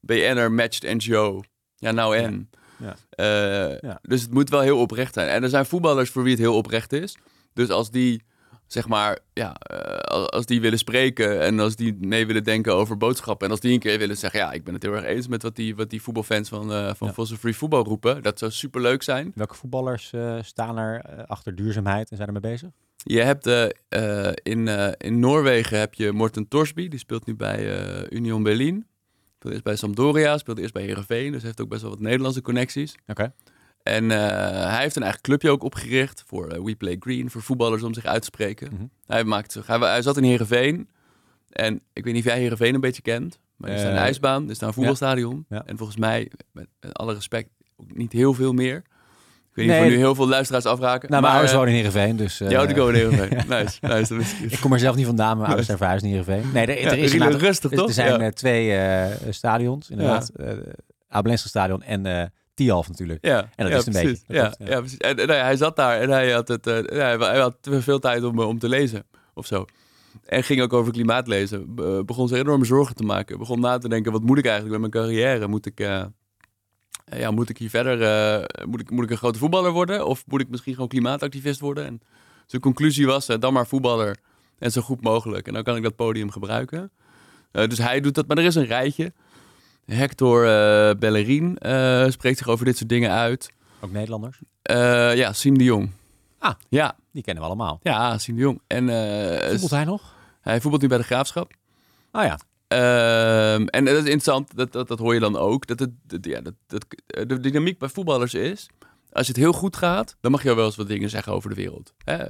[0.00, 1.42] BN'er matched NGO.
[1.76, 2.50] Ja, nou en.
[2.76, 2.96] Ja.
[3.20, 3.98] Uh, ja.
[4.02, 5.28] Dus het moet wel heel oprecht zijn.
[5.28, 7.16] En er zijn voetballers voor wie het heel oprecht is.
[7.52, 8.22] Dus als die,
[8.68, 12.96] zeg maar, ja, uh, als die willen spreken en als die mee willen denken over
[12.96, 13.46] boodschappen.
[13.46, 15.42] En als die een keer willen zeggen, ja, ik ben het heel erg eens met
[15.42, 17.12] wat die, wat die voetbalfans van, uh, van ja.
[17.12, 18.22] Fossil Free Voetbal roepen.
[18.22, 19.32] Dat zou super leuk zijn.
[19.34, 22.70] Welke voetballers uh, staan er achter duurzaamheid en zijn ermee bezig?
[22.96, 23.46] Je hebt
[24.42, 28.86] in, in Noorwegen heb je Morten Torsby, die speelt nu bij Union Berlin.
[29.34, 32.42] Speelde eerst bij Sampdoria, speelde eerst bij Heerenveen, dus heeft ook best wel wat Nederlandse
[32.42, 32.92] connecties.
[32.92, 33.10] Oké.
[33.10, 33.32] Okay.
[33.82, 34.18] En uh,
[34.70, 37.94] hij heeft een eigen clubje ook opgericht voor uh, We Play Green, voor voetballers om
[37.94, 38.68] zich uit te spreken.
[38.70, 38.90] Mm -hmm.
[39.06, 40.88] hij, maakt zich, hij, hij, zat in Heerenveen.
[41.50, 43.38] En ik weet niet of jij Heerenveen een beetje kent.
[43.56, 45.44] Maar er is uh, een ijsbaan, er is daar een voetbalstadion.
[45.48, 45.56] Ja.
[45.56, 45.62] Ja.
[45.66, 48.76] En volgens mij, met alle respect, ook niet heel veel meer.
[48.76, 51.10] Ik weet niet of we nu heel veel luisteraars afraken.
[51.10, 52.38] Nou, maar mijn ouders wonen in Heerenveen, dus...
[52.38, 53.36] Ja, die komen in Heerenveen.
[53.58, 54.14] nice, nice.
[54.14, 56.52] Dat is ik kom er zelf niet vandaan, mijn ouders zijn verhuisd in Heerenveen.
[56.52, 57.86] Nee, er, ja, er is er rustig, toch?
[57.86, 58.30] Er zijn ja.
[58.30, 60.30] twee uh, stadions, inderdaad.
[60.36, 60.52] Uh,
[61.08, 62.22] Abelense stadion en uh,
[62.58, 63.24] Tialf natuurlijk.
[63.24, 64.24] Ja, en dat ja, is een precies.
[64.26, 64.34] beetje.
[64.34, 64.78] Ja, ja.
[64.78, 64.98] precies.
[64.98, 66.78] En, en, hij zat daar en hij had, het, uh,
[67.18, 69.64] hij had te veel tijd om, om te lezen of zo.
[70.24, 71.74] En ging ook over klimaat lezen.
[71.74, 73.38] Be begon zich enorme zorgen te maken.
[73.38, 75.46] Begon na te denken, wat moet ik eigenlijk met mijn carrière?
[75.46, 76.04] Moet ik, uh,
[77.04, 80.06] ja, moet ik hier verder, uh, moet, ik, moet ik een grote voetballer worden?
[80.06, 81.86] Of moet ik misschien gewoon klimaatactivist worden?
[81.86, 82.00] En
[82.46, 84.16] zijn conclusie was, dan maar voetballer
[84.58, 85.46] en zo goed mogelijk.
[85.46, 86.90] En dan kan ik dat podium gebruiken.
[87.50, 89.12] dus hij doet dat, maar er is een rijtje.
[89.94, 93.50] Hector uh, Bellerin uh, spreekt zich over dit soort dingen uit.
[93.80, 94.38] Ook Nederlanders?
[94.70, 95.90] Uh, ja, Siem de Jong.
[96.38, 96.96] Ah, ja.
[97.12, 97.80] die kennen we allemaal.
[97.82, 98.60] Ja, Siem de Jong.
[98.66, 98.82] En,
[99.50, 100.14] voetbalt hij nog?
[100.40, 101.52] Hij voetbalt nu bij de Graafschap.
[102.10, 102.38] Ah ja.
[102.68, 105.66] Ehm, en dat is interessant, dat, dat, dat hoor je dan ook.
[105.66, 106.84] Dat, het, dat, ja, dat, dat
[107.28, 108.68] de dynamiek bij voetballers is...
[109.12, 111.56] als het heel goed gaat, dan mag je wel eens wat dingen zeggen over de
[111.56, 111.92] wereld.
[112.04, 112.24] Hè?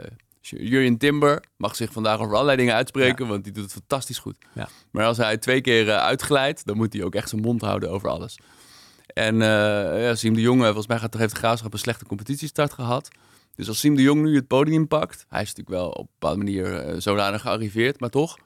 [0.50, 3.30] Jurjen Timber mag zich vandaag over allerlei dingen uitspreken, ja.
[3.30, 4.36] want die doet het fantastisch goed.
[4.54, 4.68] Ja.
[4.90, 7.90] Maar als hij twee keer uh, uitglijdt, dan moet hij ook echt zijn mond houden
[7.90, 8.38] over alles.
[9.06, 9.40] En uh,
[10.02, 13.08] ja, Siem de Jong, volgens mij gaat, heeft de Graafschap een slechte competitiestart gehad.
[13.54, 16.10] Dus als Siem de Jong nu het podium pakt, hij is natuurlijk wel op een
[16.18, 18.38] bepaalde manier uh, zodanig gearriveerd, maar toch,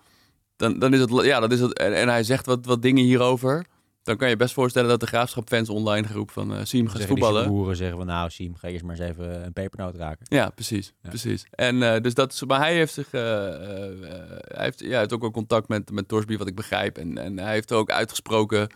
[0.57, 3.05] dan, dan is het, ja, dat is het, en, en hij zegt wat, wat dingen
[3.05, 3.65] hierover.
[4.03, 7.43] Dan kan je best voorstellen dat de Graafschap-fans online geroepen van uh, Siem gaat voetballen.
[7.43, 10.27] De boeren zeggen van nou Siem, ga eerst maar eens even een pepernoot raken.
[10.29, 10.93] Ja, precies.
[11.03, 11.47] precies.
[11.51, 15.21] En uh, dus dat is, maar hij heeft zich, uh, hij heeft, ja, heeft ook
[15.21, 16.99] wel contact met, met Torsby, wat ik begrijp.
[16.99, 18.69] En, en hij heeft ook uitgesproken,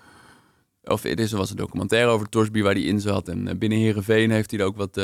[0.82, 3.28] of er is, er was een documentaire over Torsby waar hij in zat.
[3.28, 4.94] En binnen Herenveen heeft hij er ook wat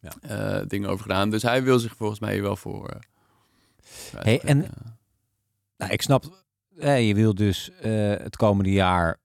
[0.00, 0.64] ja.
[0.64, 1.30] dingen over gedaan.
[1.30, 2.98] Dus hij wil zich volgens mij wel voor...
[4.16, 4.58] hey, en
[5.76, 6.24] nou, ik snap
[6.88, 9.18] je wil dus uh, het komende jaar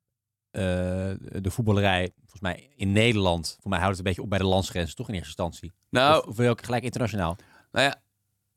[0.51, 4.39] uh, de voetballerij, volgens mij in Nederland, voor mij houdt het een beetje op bij
[4.39, 5.73] de landsgrens, toch in eerste instantie?
[5.89, 7.37] Nou, of, of wil je ook gelijk internationaal?
[7.71, 7.95] Nou ja,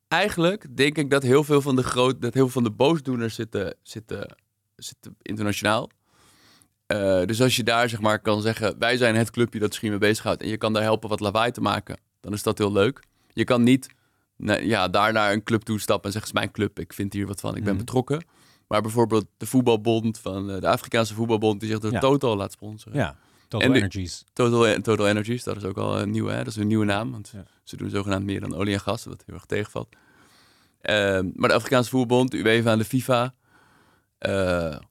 [0.09, 3.35] eigenlijk denk ik dat heel veel van de groot, dat heel veel van de boosdoeners
[3.35, 4.37] zitten, zitten,
[4.77, 5.91] zitten internationaal.
[6.93, 9.83] Uh, dus als je daar zeg maar kan zeggen, wij zijn het clubje dat zich
[9.83, 12.73] mee bezighoudt en je kan daar helpen wat lawaai te maken, dan is dat heel
[12.73, 13.03] leuk.
[13.33, 13.89] Je kan niet
[14.37, 16.93] nee, ja, daar naar een club toe stappen en zeggen, het is mijn club, ik
[16.93, 17.79] vind hier wat van, ik ben mm.
[17.79, 18.25] betrokken.
[18.69, 22.99] Maar bijvoorbeeld de voetbalbond van eh, de Afrikaanse voetbalbond, die zich door Total laat sponsoren.
[22.99, 23.17] Ja,
[23.49, 24.25] Total Energies.
[24.33, 26.39] Total, Total Energies, dat is ook al een nieuwe, hè?
[26.39, 27.11] dat is een nieuwe naam.
[27.11, 27.33] Want
[27.65, 29.89] ze doen zogenaamd meer dan olie en gas, wat heel erg tegenvalt.
[30.81, 33.35] Ehm, maar de Afrikaanse voetbalbond, de UEFA en de FIFA.
[34.27, 34.33] Uh,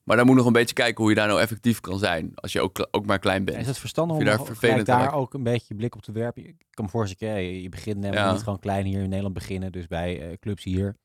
[0.04, 2.32] maar daar moet nog een beetje kijken hoe je daar nou effectief kan zijn.
[2.36, 3.58] Als je ook, ook maar klein bent.
[3.58, 6.46] Is het verstandig om daar, vervelend daar ook een beetje blik op te werpen?
[6.46, 8.32] Ik kan me voorstellen, je, je begint ja.
[8.32, 9.72] niet gewoon klein hier in Nederland beginnen.
[9.72, 10.96] Dus bij uh, clubs hier.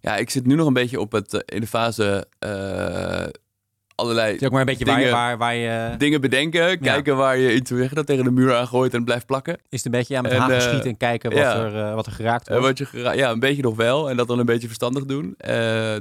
[0.00, 3.26] Ja, ik zit nu nog een beetje op het, eh, in de fase uh,
[3.94, 5.94] allerlei ook maar een beetje dingen, waar, waar, je...
[5.98, 6.80] dingen bedenken.
[6.80, 9.54] Kijken waar je iets dat tegen de muur aangooit en blijft plakken.
[9.54, 12.48] Is het een beetje aan met hagen schieten en kijken wat, er, wat er geraakt
[12.48, 12.64] wordt?
[12.64, 14.10] wat je gera ja, een beetje nog wel.
[14.10, 15.34] En dat dan een beetje verstandig doen.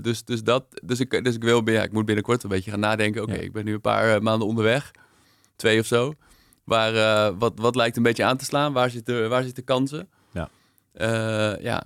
[0.01, 2.79] dus, dus, dat, dus, ik, dus ik wil, ja, ik moet binnenkort een beetje gaan
[2.79, 3.21] nadenken.
[3.21, 4.91] Oké, ik ben nu een paar maanden onderweg.
[5.55, 6.13] Twee of zo.
[6.63, 6.93] Waar,
[7.37, 8.73] wat, wat lijkt een beetje aan te slaan?
[8.73, 10.09] Waar zitten, waar zitten kansen?
[10.97, 11.57] Ja.
[11.61, 11.83] ja,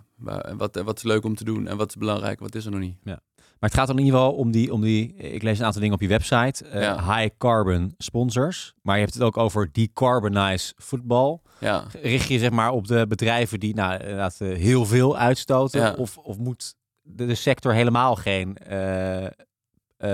[0.57, 2.79] wat, wat is leuk om te doen en wat is belangrijk, wat is er nog
[2.79, 2.97] niet.
[3.03, 3.19] Ja.
[3.59, 5.81] Maar het gaat dan in ieder geval om die, om die, ik lees een aantal
[5.81, 8.73] dingen op je website, uh, high carbon sponsors.
[8.81, 11.41] Maar je hebt het ook over decarbonize voetbal.
[11.59, 11.83] Ja.
[12.01, 15.81] Richt je zeg maar op de bedrijven die nou, inderdaad heel veel uitstoten?
[15.81, 15.93] Ja.
[15.97, 19.25] Of, of moet de, de sector helemaal geen uh,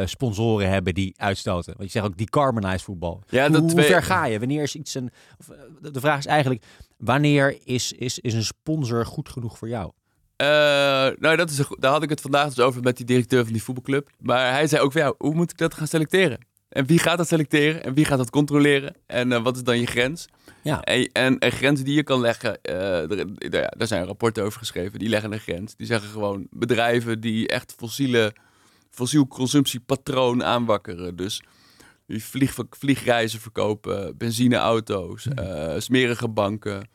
[0.06, 1.74] sponsoren hebben die uitstoten?
[1.78, 3.24] Want je zegt ook decarbonize voetbal.
[3.28, 4.40] Ja, dat hoe, hoe ver ga je?
[4.40, 5.12] Wanneer is iets een...
[5.38, 5.50] Of,
[5.92, 6.66] de vraag is eigenlijk,
[6.98, 9.92] Wanneer is, is, is een sponsor goed genoeg voor jou?
[10.42, 10.48] Uh,
[11.20, 13.64] nou, dat is daar had ik het vandaag dus over met die directeur van die
[13.64, 14.10] voetbalclub.
[14.20, 16.38] Maar hij zei ook van, ja, hoe moet ik dat gaan selecteren?
[16.70, 17.84] En wie gaat dat selecteren?
[17.84, 18.96] En wie gaat dat controleren?
[19.06, 20.28] En uh, wat is dan je grens?
[20.62, 20.82] Ja.
[20.82, 24.60] En, en, en grenzen die je kan leggen, uh, er, ja, daar zijn rapporten over
[24.60, 25.76] geschreven, die leggen een grens.
[25.76, 28.34] Die zeggen gewoon bedrijven die echt fossiele,
[28.90, 31.16] fossiel consumptiepatroon aanwakkeren.
[31.16, 31.42] Dus
[32.08, 36.88] vlieg, vliegreizen verkopen, benzineauto's, uh, smerige banken,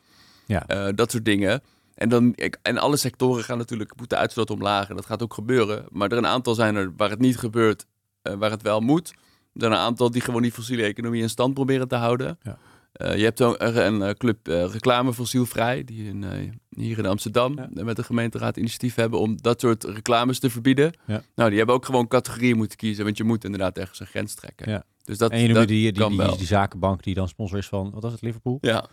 [0.45, 0.63] ja.
[0.67, 1.61] Uh, dat soort dingen.
[1.93, 4.89] En, dan, en alle sectoren gaan natuurlijk moeten uitstoot omlaag.
[4.89, 5.85] En dat gaat ook gebeuren.
[5.89, 7.85] Maar er een aantal zijn er waar het niet gebeurt,
[8.23, 9.09] uh, waar het wel moet.
[9.53, 12.39] Er zijn een aantal die gewoon die fossiele economie in stand proberen te houden.
[12.41, 12.57] Ja.
[12.91, 16.25] Je hebt ook een, een club reclame fossielvrij, die in,
[16.69, 17.83] hier in Amsterdam ja.
[17.83, 20.93] met de gemeenteraad initiatief hebben om dat soort reclames te verbieden.
[21.05, 21.21] Ja.
[21.35, 24.33] Nou, die hebben ook gewoon categorieën moeten kiezen, want je moet inderdaad ergens een grens
[24.33, 24.71] trekken.
[24.71, 24.83] Ja.
[25.03, 27.67] Dus dat, en je noemde dat die, die, die, die, zakenbank die dan sponsor is
[27.67, 28.57] van, wat was het, Liverpool?
[28.61, 28.85] Ja,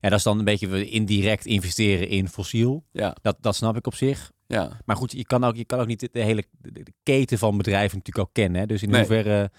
[0.00, 2.84] Ja, dat is dan een beetje indirect investeren in fossiel.
[2.92, 4.32] ja, Dat, dat snap ik op zich.
[4.46, 4.78] ja.
[4.84, 7.96] Maar goed, je kan ook, je kan ook niet de, hele de, keten van bedrijven
[7.98, 8.60] natuurlijk ook kennen.
[8.60, 8.66] Hè?
[8.66, 8.98] Dus in Nee.
[8.98, 9.50] hoeverre,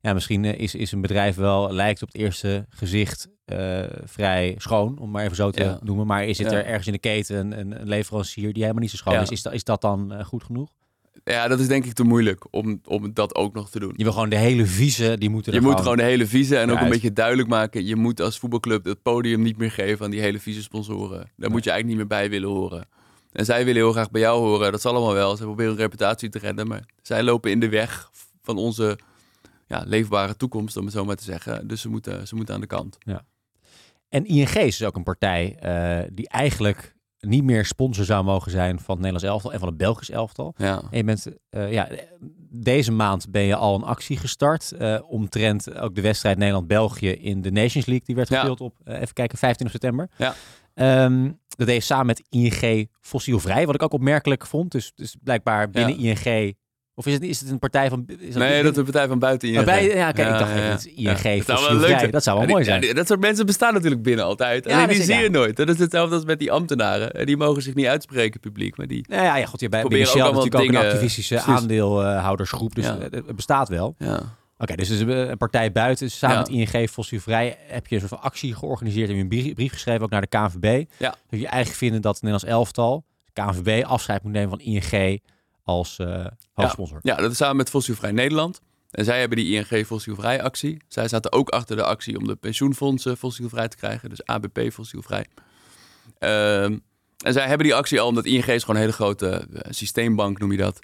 [0.00, 4.54] ja, misschien eh, is, is een bedrijf wel, lijkt op het eerste gezicht eh, vrij
[4.58, 5.78] schoon, om maar even zo te Ja.
[5.82, 6.06] noemen.
[6.06, 6.56] Maar is het Ja.
[6.58, 9.30] er ergens in de keten een, een leverancier die helemaal niet zo schoon is?
[9.30, 10.72] Is dat, is dat dan eh, goed genoeg?
[11.24, 13.92] Ja, dat is denk ik te moeilijk om, om dat ook nog te doen.
[13.96, 16.70] Je wil gewoon de hele vieze, die moeten Je moet gewoon de hele vieze en
[16.70, 17.86] ook een beetje duidelijk maken.
[17.86, 21.30] Je moet als voetbalclub het podium niet meer geven aan die hele vieze sponsoren.
[21.36, 22.88] Daar moet je eigenlijk niet meer bij willen horen.
[23.32, 24.72] En zij willen heel graag bij jou horen.
[24.72, 25.36] Dat zal allemaal wel.
[25.36, 26.66] Ze proberen hun reputatie te redden.
[26.68, 28.10] Maar zij lopen in de weg
[28.42, 28.98] van onze
[29.66, 31.68] ja, leefbare toekomst, om het zo maar te zeggen.
[31.68, 32.98] Dus ze moeten, ze moeten aan de kant.
[34.08, 38.50] En ING is dus ook een partij eh, die eigenlijk niet meer sponsor zou mogen
[38.50, 40.54] zijn van het Nederlands elftal en van het Belgisch elftal.
[40.56, 40.82] Ja.
[40.90, 41.88] En je bent, eh, ja,
[42.50, 47.42] deze maand ben je al een actie gestart eh, omtrent ook de wedstrijd Nederland-België in
[47.42, 48.04] de Nations League.
[48.06, 48.36] Die werd Ja.
[48.38, 50.08] gespeeld op, eh, even kijken, 25 september.
[50.16, 50.34] Ja.
[50.74, 54.72] Ehm, dat deed je samen met ING Fossielvrij, wat ik ook opmerkelijk vond.
[54.72, 56.56] Dus, dus blijkbaar binnen ING,
[57.00, 58.04] of is het, is het een partij van...
[58.18, 59.64] Is Nee, dat is een partij van buiten ING.
[59.64, 61.88] Bij- ja, Ja, ik dacht ja, is ING Ja, dat zou wel Fossielvrij.
[61.90, 62.10] leuk zijn.
[62.10, 62.80] Dat zou wel mooi zijn.
[62.80, 64.64] die- dat soort mensen bestaan natuurlijk binnen altijd.
[64.64, 65.56] Dat die zie je nooit.
[65.56, 67.10] Dat is hetzelfde als met die ambtenaren.
[67.12, 68.76] En Die mogen zich niet uitspreken publiek.
[68.76, 71.52] Maar die, Nou ja, ja, goed, je bij Shell allemaal natuurlijk ook een activistische Precies.
[71.54, 73.94] aandeelhoudersgroep, dus het, bestaat wel.
[73.98, 74.38] ja.
[74.58, 76.10] Oké, dus een partij buiten.
[76.10, 76.42] Samen Ja.
[76.66, 79.06] met ING Fossielvrij heb je een soort van actie georganiseerd.
[79.08, 80.84] Heb je een brief, brief geschreven ook naar de KNVB.
[80.98, 81.14] Ja.
[81.30, 85.20] Dat je eigenlijk vinden dat het Nederlands elftal, de KNVB, afscheid moet nemen van ING
[85.64, 86.98] als eh hoofdsponsor.
[87.02, 88.60] Ja, dat is samen met Fossielvrij Nederland.
[88.90, 90.82] En zij hebben die ING fossielvrij actie.
[90.88, 94.08] Zij zaten ook achter de actie om de pensioenfondsen fossielvrij te krijgen.
[94.08, 95.26] Dus ABP fossielvrij.
[96.18, 96.78] Ehm,
[97.24, 100.38] en zij hebben die actie al omdat ING is gewoon een hele grote eh, systeembank,
[100.38, 100.78] noem je dat.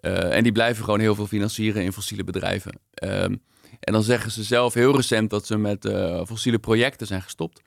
[0.00, 2.78] Uh, en die blijven gewoon heel veel financieren in fossiele bedrijven.
[2.94, 3.36] Ehm,
[3.80, 7.62] en dan zeggen ze zelf heel recent dat ze met uh, fossiele projecten zijn gestopt.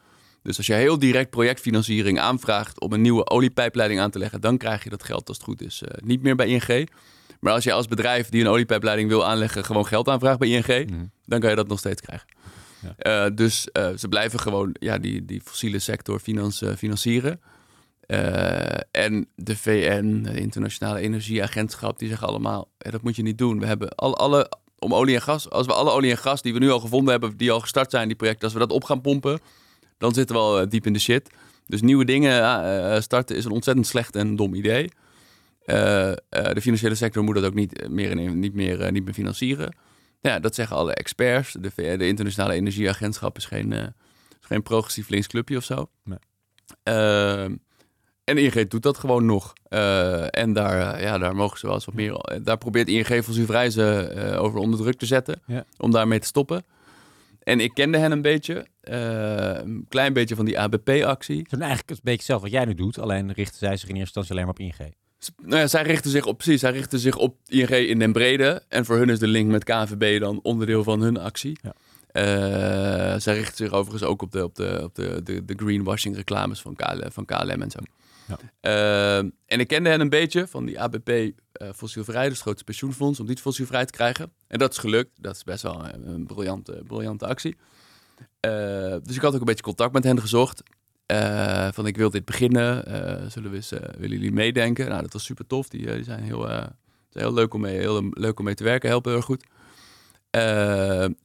[0.45, 4.58] Dus als je heel direct projectfinanciering aanvraagt om een nieuwe oliepijpleiding aan te leggen, dan
[4.58, 6.89] krijg je dat geld als het goed is niet meer bij ING.
[7.39, 10.89] Maar als je als bedrijf die een oliepijpleiding wil aanleggen gewoon geld aanvraagt bij ING,
[10.89, 11.05] mhm.
[11.25, 12.27] dan kan je dat nog steeds krijgen.
[12.97, 13.29] Ja.
[13.29, 13.62] dus
[13.95, 16.19] ze blijven gewoon ja, die, die fossiele sector
[16.77, 17.41] financieren.
[18.91, 23.60] En de VN, de Internationale Energieagentschap, die zeggen allemaal: dat moet je niet doen.
[23.60, 26.53] We hebben alle, alle, om olie en gas, als we alle olie en gas die
[26.53, 28.84] we nu al gevonden hebben, die al gestart zijn, die projecten, als we dat op
[28.84, 29.39] gaan pompen,
[29.97, 31.29] dan zitten we al eh, diep in de shit.
[31.65, 34.89] Dus nieuwe dingen uh, starten is een ontzettend slecht en dom idee.
[35.65, 39.75] de financiële sector moet dat ook niet meer, niet meer, niet meer financieren.
[40.21, 41.51] Ja, dat zeggen alle experts.
[41.60, 43.91] De, de Internationale Energieagentschap is geen, is
[44.41, 45.89] geen progressief links clubje of zo.
[46.03, 46.19] Nee.
[46.84, 47.55] Ehm,
[48.25, 49.53] en ING doet dat gewoon nog.
[49.69, 52.13] Uh, en daar, eh, ja, daar mogen ze wel eens wat meer.
[52.13, 55.41] Eh, daar probeert ING fossielvrij ze uh, over onder druk te zetten.
[55.77, 56.63] Om daarmee te stoppen.
[57.45, 58.65] En ik kende hen een beetje.
[58.81, 61.38] een klein beetje van die ABP-actie.
[61.38, 62.99] Het is eigenlijk een beetje zelf wat jij nu doet.
[62.99, 64.93] Alleen richten zij zich in eerste instantie alleen maar op ING.
[65.43, 68.63] Nou ja, zij richten zich op, precies, zij richten zich op ING in den brede.
[68.67, 71.58] En voor hun is de link met KVB dan onderdeel van hun actie.
[71.62, 73.19] Ja.
[73.19, 76.62] zij richten zich overigens ook op de, op de, op de, de, de greenwashing reclames
[76.62, 77.79] van, KLM, van KLM en zo.
[78.61, 82.41] Ehm, en ik kende hen een beetje van die ABP uh, eh, fossielvrij, dus het
[82.41, 84.31] grootste pensioenfonds, om die fossielvrij te krijgen.
[84.47, 85.11] En dat is gelukt.
[85.21, 87.55] Dat is best wel een, briljante, briljante actie.
[88.19, 90.63] Uh, dus ik had ook een beetje contact met hen gezocht.
[91.71, 92.83] Van ik wil dit beginnen.
[93.31, 93.61] zullen we
[93.97, 94.89] willen jullie meedenken?
[94.89, 95.67] Nou, dat was super tof.
[95.67, 96.47] Die, die zijn heel,
[97.11, 98.89] heel, leuk om mee, heel leuk om mee te werken.
[98.89, 99.45] Helpen heel erg goed.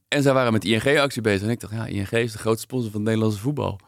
[0.07, 1.41] en zij waren met ING-actie bezig.
[1.41, 3.79] En ik dacht, ja, ING is de grootste sponsor van het Nederlandse voetbal.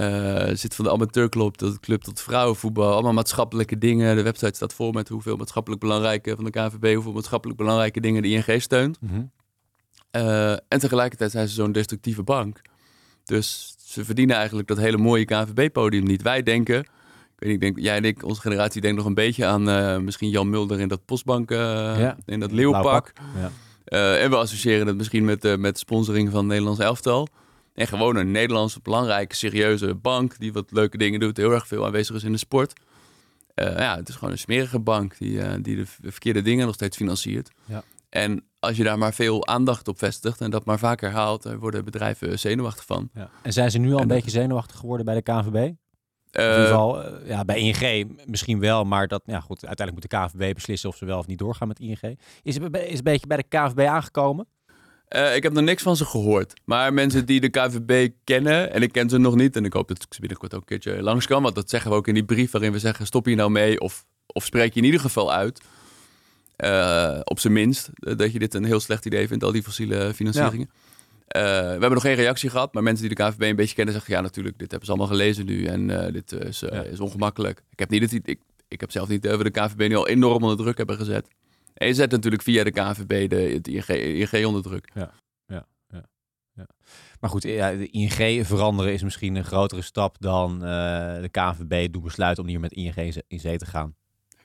[0.00, 2.92] Uh, zit van de amateurclub tot club tot vrouwenvoetbal.
[2.92, 4.16] Allemaal maatschappelijke dingen.
[4.16, 8.22] De website staat vol met hoeveel maatschappelijk belangrijke van de KVB, hoeveel maatschappelijk belangrijke dingen
[8.22, 9.00] de ING steunt.
[9.00, 9.22] Mhm.
[10.10, 12.60] Eh, en tegelijkertijd zijn ze zo'n destructieve bank.
[13.24, 16.22] Dus ze verdienen eigenlijk dat hele mooie KVB-podium niet.
[16.22, 16.88] Wij denken, ik
[17.36, 20.30] weet ik denk, jij en ik, onze generatie denkt nog een beetje aan uh, misschien
[20.30, 22.16] Jan Mulder in dat postbank, ja.
[22.26, 23.12] in dat leeuwpak.
[23.84, 24.16] Ja.
[24.16, 27.28] en we associëren het misschien met, met sponsoring van Nederlands elftal.
[27.74, 31.84] En gewoon een Nederlandse belangrijke, serieuze bank die wat leuke dingen doet, heel erg veel
[31.84, 32.72] aanwezig is in de sport.
[33.54, 36.74] Uh, ja, het is gewoon een smerige bank die, uh, die de verkeerde dingen nog
[36.74, 37.50] steeds financiert.
[37.64, 37.82] Ja.
[38.08, 41.84] En als je daar maar veel aandacht op vestigt en dat maar vaker haalt, worden
[41.84, 43.10] bedrijven zenuwachtig van.
[43.14, 43.30] Ja.
[43.42, 45.72] En zijn ze nu al een beetje zenuwachtig geworden bij de KNVB?
[46.34, 50.20] in ieder eh, geval, ja, bij ING misschien wel, maar dat, ja, goed, uiteindelijk moet
[50.20, 52.18] de KVB beslissen of ze wel of niet doorgaan met ING.
[52.42, 54.46] Is het is een beetje bij de KVB aangekomen?
[55.14, 56.52] Uh, ik heb nog niks van ze gehoord.
[56.64, 59.88] Maar mensen die de KVB kennen, en ik ken ze nog niet, en ik hoop
[59.88, 62.14] dat ik ze binnenkort ook een keertje langs kan, want dat zeggen we ook in
[62.14, 65.00] die brief waarin we zeggen: stop hier nou mee, of, of spreek je in ieder
[65.00, 65.60] geval uit.
[66.56, 70.14] Uh, op zijn minst dat je dit een heel slecht idee vindt, al die fossiele
[70.14, 70.70] financieringen.
[70.70, 73.94] Uh, we hebben nog geen reactie gehad, maar mensen die de KVB een beetje kennen
[73.94, 77.62] zeggen: ja, natuurlijk, dit hebben ze allemaal gelezen nu en dit is, is ongemakkelijk.
[77.70, 80.42] Ik heb, niet het, ik, ik heb zelf niet over de KVB nu al enorm
[80.42, 81.26] onder druk hebben gezet.
[81.74, 84.90] En je zet natuurlijk via de KVB de, het ING, ING onder druk.
[84.94, 85.10] Ja,
[85.46, 86.04] ja, ja,
[86.54, 86.66] ja.
[87.20, 90.60] Maar goed, ja, de ING veranderen is misschien een grotere stap dan uh,
[91.20, 93.94] de KVB doen besluiten om hier met ING in zee te gaan.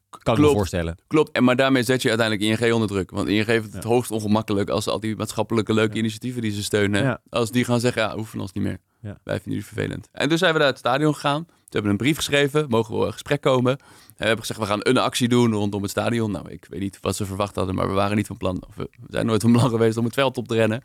[0.10, 0.96] Kan ik me voorstellen.
[1.08, 3.12] Klopt, en maar daarmee zet je uiteindelijk ING onder druk.
[3.12, 7.22] Want ING heeft het hoogst ongemakkelijk als al die maatschappelijke leuke initiatieven die ze steunen,
[7.30, 8.80] als die gaan zeggen, ja, hoeven ons niet meer.
[9.02, 10.08] Wij vinden jullie vervelend.
[10.12, 11.46] En dus zijn we naar het stadion gegaan.
[11.70, 13.72] Ze hebben een brief geschreven, mogen we een gesprek komen.
[13.72, 13.86] En
[14.18, 16.32] we hebben gezegd, we gaan een actie doen rondom het stadion.
[16.32, 18.64] Nou, ik weet niet wat ze verwacht hadden, maar we waren niet van plan.
[18.68, 20.84] Of we zijn nooit van plan geweest om het veld op te rennen.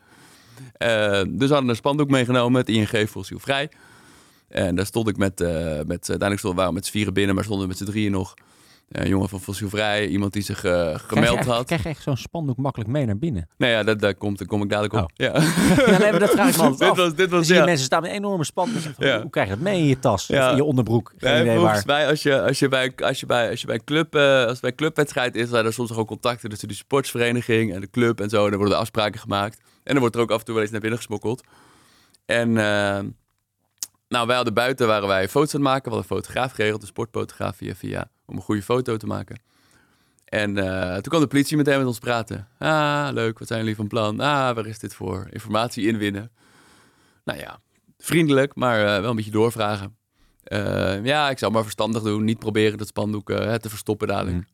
[0.77, 3.69] Uh, dus hadden een spandoek meegenomen, het ING fossielvrij.
[4.47, 7.43] En daar stond ik met, uh, met uiteindelijk stonden, we met z'n vieren binnen, maar
[7.43, 8.33] stonden we met z'n drieën nog.
[8.89, 11.65] Een jongen van Fossielvrij, iemand die zich uh, gemeld krijg had.
[11.65, 13.49] Krijg je echt zo'n spandoek makkelijk mee naar binnen?
[13.57, 15.01] Nee, ja, dat, daar, komt, daar kom ik dadelijk op.
[15.01, 15.07] Oh.
[15.13, 15.41] Ja.
[15.91, 17.65] ja, nee, dat vraag ik me dit Was, dit was, ja.
[17.65, 18.81] mensen staan met een enorme spandoek.
[18.97, 19.21] Ja.
[19.21, 20.29] Hoe krijg je dat mee in je tas?
[20.29, 21.13] Of in je onderbroek?
[21.17, 23.79] Geen idee volgens mij, als je, als je bij, als je bij, als je bij
[23.79, 27.81] club, uh, als bij clubwedstrijd is, zijn er soms ook contacten tussen de sportsvereniging en
[27.81, 28.45] de club en zo.
[28.45, 29.57] En er worden afspraken gemaakt.
[29.83, 31.43] En dan wordt er ook af en toe wel eens naar binnen gesmokkeld.
[32.25, 32.49] En...
[32.49, 32.99] Uh,
[34.07, 35.83] nou, wij hadden buiten, waren wij foto's aan het maken.
[35.83, 39.39] We hadden een fotograaf geregeld, een sportfotograaf via, via, om een goede foto te maken.
[40.25, 42.47] En uh, toen kwam de politie meteen met ons praten.
[42.57, 44.19] Ah, leuk, wat zijn jullie van plan?
[44.19, 45.27] Ah, waar is dit voor?
[45.29, 46.31] Informatie inwinnen.
[47.23, 47.59] Nou ja,
[47.97, 49.97] vriendelijk, maar uh, wel een beetje doorvragen.
[50.47, 52.23] Uh, ja, ik zou maar verstandig doen.
[52.23, 54.35] Niet proberen dat spandoek te verstoppen dadelijk.
[54.35, 54.45] Mm.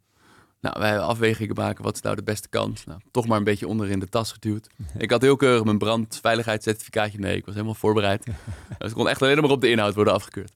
[0.61, 1.83] Nou, wij hebben afwegingen maken.
[1.83, 2.85] Wat is nou de beste kans?
[2.85, 4.67] Nou, toch maar een beetje onder in de tas geduwd.
[4.97, 7.35] Ik had heel keurig mijn brandveiligheidscertificaatje mee.
[7.35, 8.25] Ik was helemaal voorbereid.
[8.77, 10.53] dus ik kon echt alleen maar op de inhoud worden afgekeurd.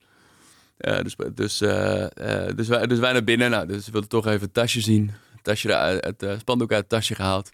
[0.78, 3.50] Uh, dus, dus, uh, uh, dus, wij, dus wij naar binnen.
[3.50, 5.12] Nou, dus we wilden toch even het tasje zien.
[5.32, 7.50] Het, tasje eruit, het spandoek uit het tasje gehaald.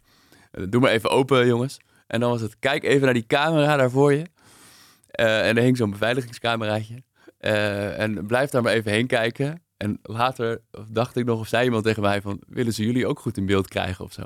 [0.69, 1.77] doe maar even open, jongens.
[2.07, 4.25] En dan was het, kijk even naar die camera daar voor je.
[5.11, 7.03] en er hing zo'n beveiligingscameraatje.
[7.97, 9.61] en blijf daar maar even heen kijken.
[9.77, 12.41] En later dacht ik nog, of zei iemand tegen mij van...
[12.47, 14.23] willen ze jullie ook goed in beeld krijgen of zo?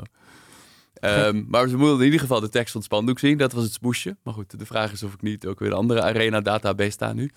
[1.02, 3.38] Um, maar ze moeten in ieder geval de tekst van het spandoek zien.
[3.38, 4.18] Dat was het smoesje.
[4.24, 7.14] Maar goed, de vraag is of ik niet ook weer een andere Arena database sta
[7.14, 7.32] nu.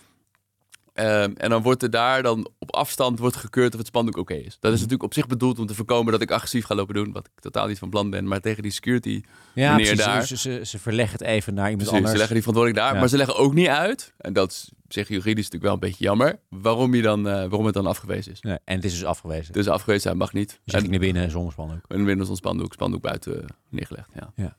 [1.00, 4.34] Um, en dan wordt er daar dan op afstand wordt gekeurd of het spandoek oké
[4.34, 4.44] is.
[4.44, 4.72] Dat is mhm.
[4.72, 7.12] natuurlijk op zich bedoeld om te voorkomen dat ik agressief ga lopen doen.
[7.12, 8.28] Wat ik totaal niet van plan ben.
[8.28, 9.22] Maar tegen die security
[9.54, 10.26] ja, meneer daar...
[10.26, 12.12] Ze, ze, ze, verleggen het even naar iemand precies, anders.
[12.12, 13.00] ze leggen die verantwoordelijk daar.
[13.00, 14.14] Maar ze leggen ook niet uit.
[14.18, 16.38] En dat is zeg juridisch natuurlijk wel een beetje jammer.
[16.48, 18.40] Waarom, je dan, uh, waarom het dan afgewezen is.
[18.40, 19.46] en het is dus afgewezen.
[19.46, 20.60] Het is afgewezen, hij mag niet.
[20.64, 21.84] Dus en, naar binnen zonder spandoek.
[21.88, 24.08] En binnen zonder spandoek, spandoek buiten neergelegd.
[24.14, 24.32] Ja.
[24.34, 24.56] ja.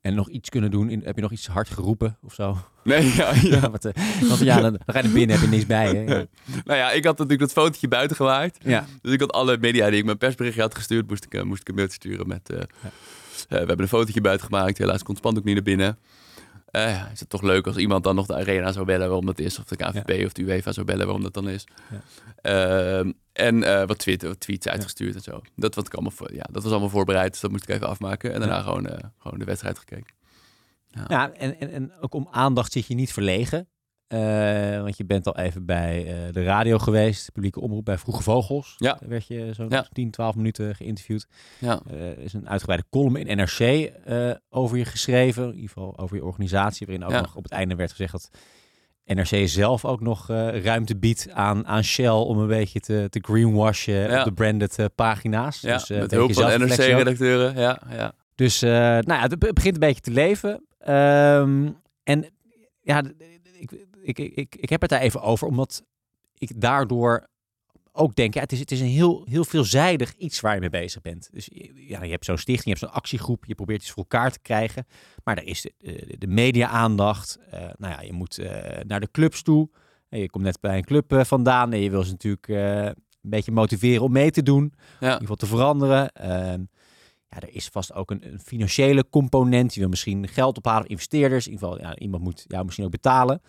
[0.00, 0.90] En nog iets kunnen doen?
[0.90, 2.58] In, heb je nog iets hard geroepen of zo?
[2.84, 3.34] Nee, ja.
[3.54, 3.70] ja.
[3.70, 3.92] want, uh,
[4.28, 5.94] want, ja dan, dan, ga je binnen, heb je niks bij.
[5.94, 6.04] Hè?
[6.64, 8.58] nou ja, ik had natuurlijk dat fotootje buiten gemaakt.
[8.62, 8.86] Ja.
[9.02, 11.60] Dus ik had alle media die ik mijn persberichtje had gestuurd, moest ik, uh, moest
[11.60, 12.50] ik een mailtje sturen met...
[12.50, 12.90] Uh, ja.
[13.48, 14.78] we hebben een fotootje buiten gemaakt.
[14.78, 15.98] Helaas komt Span ook niet naar binnen.
[16.72, 19.38] Uh, is het toch leuk als iemand dan nog de arena zou bellen waarom dat
[19.38, 19.58] is.
[19.58, 21.66] Of de KVB of de UEFA zou bellen waarom dat dan is.
[22.42, 23.00] Ja.
[23.00, 25.40] Uh, en uh, wat, tweet, wat, tweets uitgestuurd en zo.
[25.56, 27.30] Dat, wat ik allemaal voor, ja, dat was allemaal voorbereid.
[27.30, 28.32] Dus dat moest ik even afmaken.
[28.32, 30.16] En daarna gewoon, gewoon de wedstrijd gekeken.
[31.08, 33.68] Ja, en, en, en ook om aandacht zit je niet verlegen.
[34.08, 38.22] Uh, want je bent al even bij uh, de radio geweest, publieke omroep bij Vroege
[38.22, 38.74] Vogels.
[38.78, 38.96] Ja.
[39.00, 39.86] Daar werd je zo'n ja.
[39.92, 41.26] 10, 12 minuten geïnterviewd.
[41.58, 41.80] Ja.
[41.92, 43.90] Uh, is een uitgebreide column in NRC
[44.48, 47.74] over je geschreven, in ieder geval over je organisatie, waarin ook nog op het einde
[47.74, 48.30] werd gezegd dat
[49.14, 50.26] NRC zelf ook nog
[50.62, 54.18] ruimte biedt aan, aan Shell om een beetje te, te greenwashen ja.
[54.18, 55.60] op de branded pagina's.
[55.60, 57.56] Ja, dus, met hulp van NRC-redacteuren.
[57.56, 58.12] Ja, ja.
[58.34, 60.50] Dus nou ja, het begint een beetje te leven.
[60.88, 62.26] Um, en
[62.80, 63.02] ja,
[63.58, 63.70] ik,
[64.02, 65.82] ik, ik, ik heb het daar even over, omdat
[66.38, 67.28] ik daardoor
[67.98, 70.70] ook denk, ja, het is, het is een heel, heel veelzijdig iets waar je mee
[70.70, 71.28] bezig bent.
[71.32, 74.32] Dus ja, je hebt zo'n stichting, je hebt zo'n actiegroep, je probeert iets voor elkaar
[74.32, 74.86] te krijgen.
[75.24, 77.38] Maar er is de, de, de media-aandacht.
[77.54, 78.50] Uh, nou ja, je moet uh,
[78.86, 79.70] naar de clubs toe.
[80.08, 82.94] En je komt net bij een club uh, vandaan en je wil ze natuurlijk een
[83.30, 84.72] beetje motiveren om mee te doen.
[84.74, 84.88] Ja.
[84.98, 86.12] In ieder geval te veranderen.
[86.12, 86.60] Ehm,
[87.30, 89.74] ja, er is vast ook een, een, financiële component.
[89.74, 91.46] Je wil misschien geld ophalen investeerders.
[91.46, 93.40] In ieder geval, ja, iemand moet jou misschien ook betalen.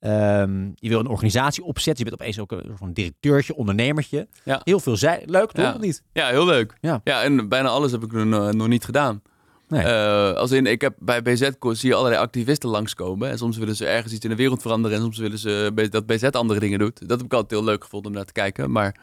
[0.00, 2.04] Um, je wil een organisatie opzetten.
[2.04, 4.28] Je bent opeens ook een soort van directeurtje, ondernemertje.
[4.44, 4.60] Ja.
[4.64, 5.22] Heel veel zij.
[5.26, 5.64] Leuk, toch?
[5.64, 5.78] Ja.
[5.78, 6.02] niet?
[6.12, 6.76] Ja, heel leuk.
[6.80, 7.00] Ja.
[7.04, 9.22] ja, en bijna alles heb ik nog, nog niet gedaan.
[9.68, 9.84] Nee.
[9.84, 13.30] Uh, als in, ik heb bij BZ zie je allerlei activisten langskomen.
[13.30, 14.96] En soms willen ze ergens iets in de wereld veranderen.
[14.96, 17.08] En soms willen ze dat BZ andere dingen doet.
[17.08, 18.70] Dat heb ik altijd heel leuk gevonden om naar te kijken.
[18.70, 18.96] Maar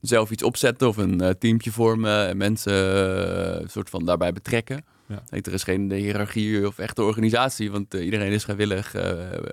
[0.00, 4.84] zelf iets opzetten of een uh, teamje vormen en mensen soort van daarbij betrekken.
[5.12, 5.38] Ja.
[5.40, 8.90] er is geen hiërarchie of echte organisatie, want uh, iedereen is vrijwillig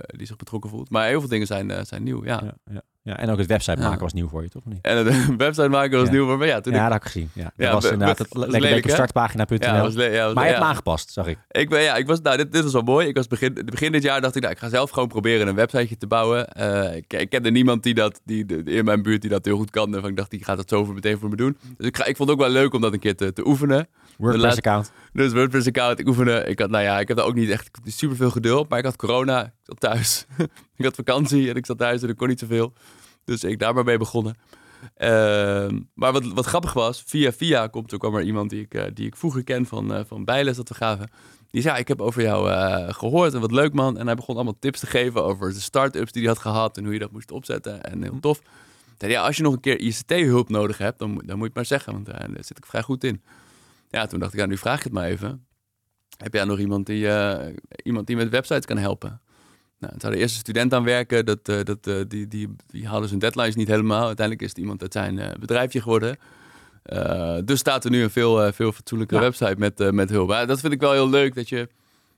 [0.05, 0.89] die zich betrokken voelt.
[0.89, 2.41] Maar heel veel dingen zijn, zijn nieuw, ja.
[2.43, 2.81] ja, ja.
[3.09, 4.65] Ja, en ook het website maken was nieuw voor je, toch?
[4.65, 4.79] Niet?
[4.81, 6.61] En het website maken was nieuw voor me, ja.
[6.61, 7.29] Toen ja, dat had ik gezien.
[7.33, 9.57] Ja, dat was inderdaad het lekker beetje startpagina.nl.
[9.59, 11.37] Ja, was ja, was maar je hebt aangepast, zag ik.
[11.51, 13.07] Ik ben, ja, ik was, nou, dit, dit was wel mooi.
[13.07, 15.55] Ik was begin, begin dit jaar dacht ik, nou, ik ga zelf gewoon proberen een
[15.55, 16.47] websiteje te bouwen.
[16.59, 19.69] Uh, ik, ik kende niemand die dat, die, in mijn buurt die dat heel goed
[19.69, 19.95] kan.
[19.95, 21.57] En ik dacht, die gaat dat zo voor meteen voor me doen.
[21.77, 23.47] Dus ik, ga, ik vond het ook wel leuk om dat een keer te, te
[23.47, 23.87] oefenen.
[24.19, 24.91] WordPress-account.
[25.13, 26.43] Dus WordPress-account, ik oefende.
[26.45, 28.69] Ik had, nou ja, ik heb daar ook niet echt super veel geduld.
[28.69, 30.25] Maar ik had corona, ik zat thuis.
[30.77, 32.73] ik had vakantie en ik zat thuis en ik kon niet zoveel.
[33.23, 34.37] Dus ik daar maar mee begonnen.
[34.95, 38.73] Ehm, maar wat, wat grappig was, via via komt ook kwam er iemand die ik,
[38.73, 41.09] uh, die ik vroeger ken van, uh, van bijles dat we gaven.
[41.51, 42.49] Die zei, ik heb over jou
[42.93, 43.97] gehoord en wat leuk man.
[43.97, 46.83] En hij begon allemaal tips te geven over de start-ups die hij had gehad en
[46.83, 47.83] hoe je dat moest opzetten.
[47.83, 48.41] En heel tof.
[48.97, 51.55] Zei, ja, als je nog een keer ICT-hulp nodig hebt, dan, dan moet je het
[51.55, 53.21] maar zeggen, want daar zit ik vrij goed in.
[53.89, 55.45] Ja, toen dacht ik, ja, nu vraag ik het maar even.
[56.17, 57.07] Heb jij nog iemand die,
[57.83, 59.21] iemand die met websites kan helpen?
[59.79, 61.25] Nou, het zou de eerste student aan werken.
[61.25, 64.05] Dat, uh, dat, uh, die, die, die hadden zijn deadlines niet helemaal.
[64.05, 66.17] Uiteindelijk is het iemand uit zijn bedrijfje geworden.
[67.45, 70.27] dus staat er nu een veel, veel fatsoenlijke website met, met hulp.
[70.27, 71.35] Maar dat vind ik wel heel leuk.
[71.35, 71.69] Dat, je,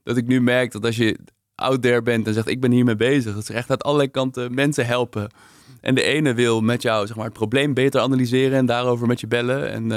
[0.03, 1.19] dat ik nu merk dat als je
[1.55, 3.33] out there bent en zegt ik ben hiermee bezig.
[3.33, 5.31] Dat ze echt uit allerlei kanten mensen helpen.
[5.81, 9.19] En de ene wil met jou zeg maar, het probleem beter analyseren en daarover met
[9.19, 9.69] je bellen.
[9.71, 9.91] En,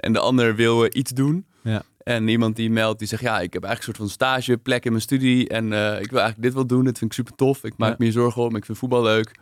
[0.00, 1.44] en de ander wil iets doen.
[1.62, 1.82] Ja.
[2.02, 4.90] En iemand die meldt, die zegt, ja, ik heb eigenlijk een soort van stageplek in
[4.90, 5.48] mijn studie.
[5.48, 6.84] En uh, ik wil eigenlijk dit wel doen.
[6.84, 7.64] Dit vind ik super tof.
[7.64, 8.56] Ik maak me hier zorgen om.
[8.56, 9.38] Ik vind voetbal leuk.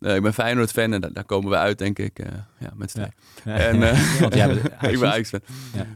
[0.00, 2.18] Uh, ik ben Feyenoord-fan en daar komen we uit, denk ik.
[2.18, 2.26] Uh,
[2.58, 3.10] ja, met z'n ja.
[3.68, 3.78] En,
[4.20, 5.40] Want jij bent ik ben Ajax-fan.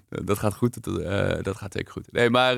[0.08, 0.82] Dat gaat goed.
[0.82, 2.12] Dat, dat gaat zeker goed.
[2.12, 2.56] Nee, maar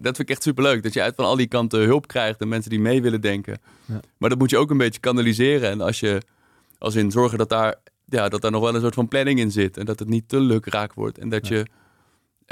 [0.00, 0.82] dat vind ik echt super leuk.
[0.82, 3.58] Dat je uit van al die kanten hulp krijgt en mensen die mee willen denken.
[3.84, 4.00] Ja.
[4.16, 5.70] Maar dat moet je ook een beetje kanaliseren.
[5.70, 6.22] En als je,
[6.78, 7.74] als in zorgen dat daar
[8.04, 9.76] ja, dat daar nog wel een soort van planning in zit.
[9.76, 11.18] En dat het niet te lukraak wordt.
[11.18, 11.66] En dat je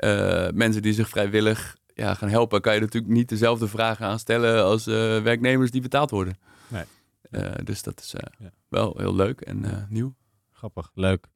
[0.04, 4.18] uh, mensen die zich vrijwillig ja, gaan helpen, kan je natuurlijk niet dezelfde vragen aan
[4.18, 6.38] stellen als uh, werknemers die betaald worden.
[6.68, 6.84] Nee.
[7.30, 8.50] Uh, dus dat is ja.
[8.68, 10.14] wel heel leuk en nieuw.
[10.52, 11.26] Grappig, leuk.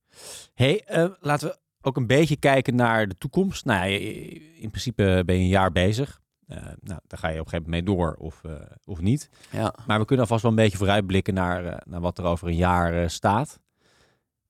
[0.54, 0.84] hey,
[1.20, 3.64] laten we ook een beetje kijken naar de toekomst.
[3.64, 6.20] Nou, in principe ben je een jaar bezig.
[6.48, 8.52] Uh, nou, daar ga je op een gegeven moment mee door of, uh,
[8.84, 9.30] of niet.
[9.50, 9.74] Ja.
[9.86, 12.56] Maar we kunnen alvast wel een beetje vooruitblikken naar, uh, naar wat er over een
[12.56, 13.60] jaar staat.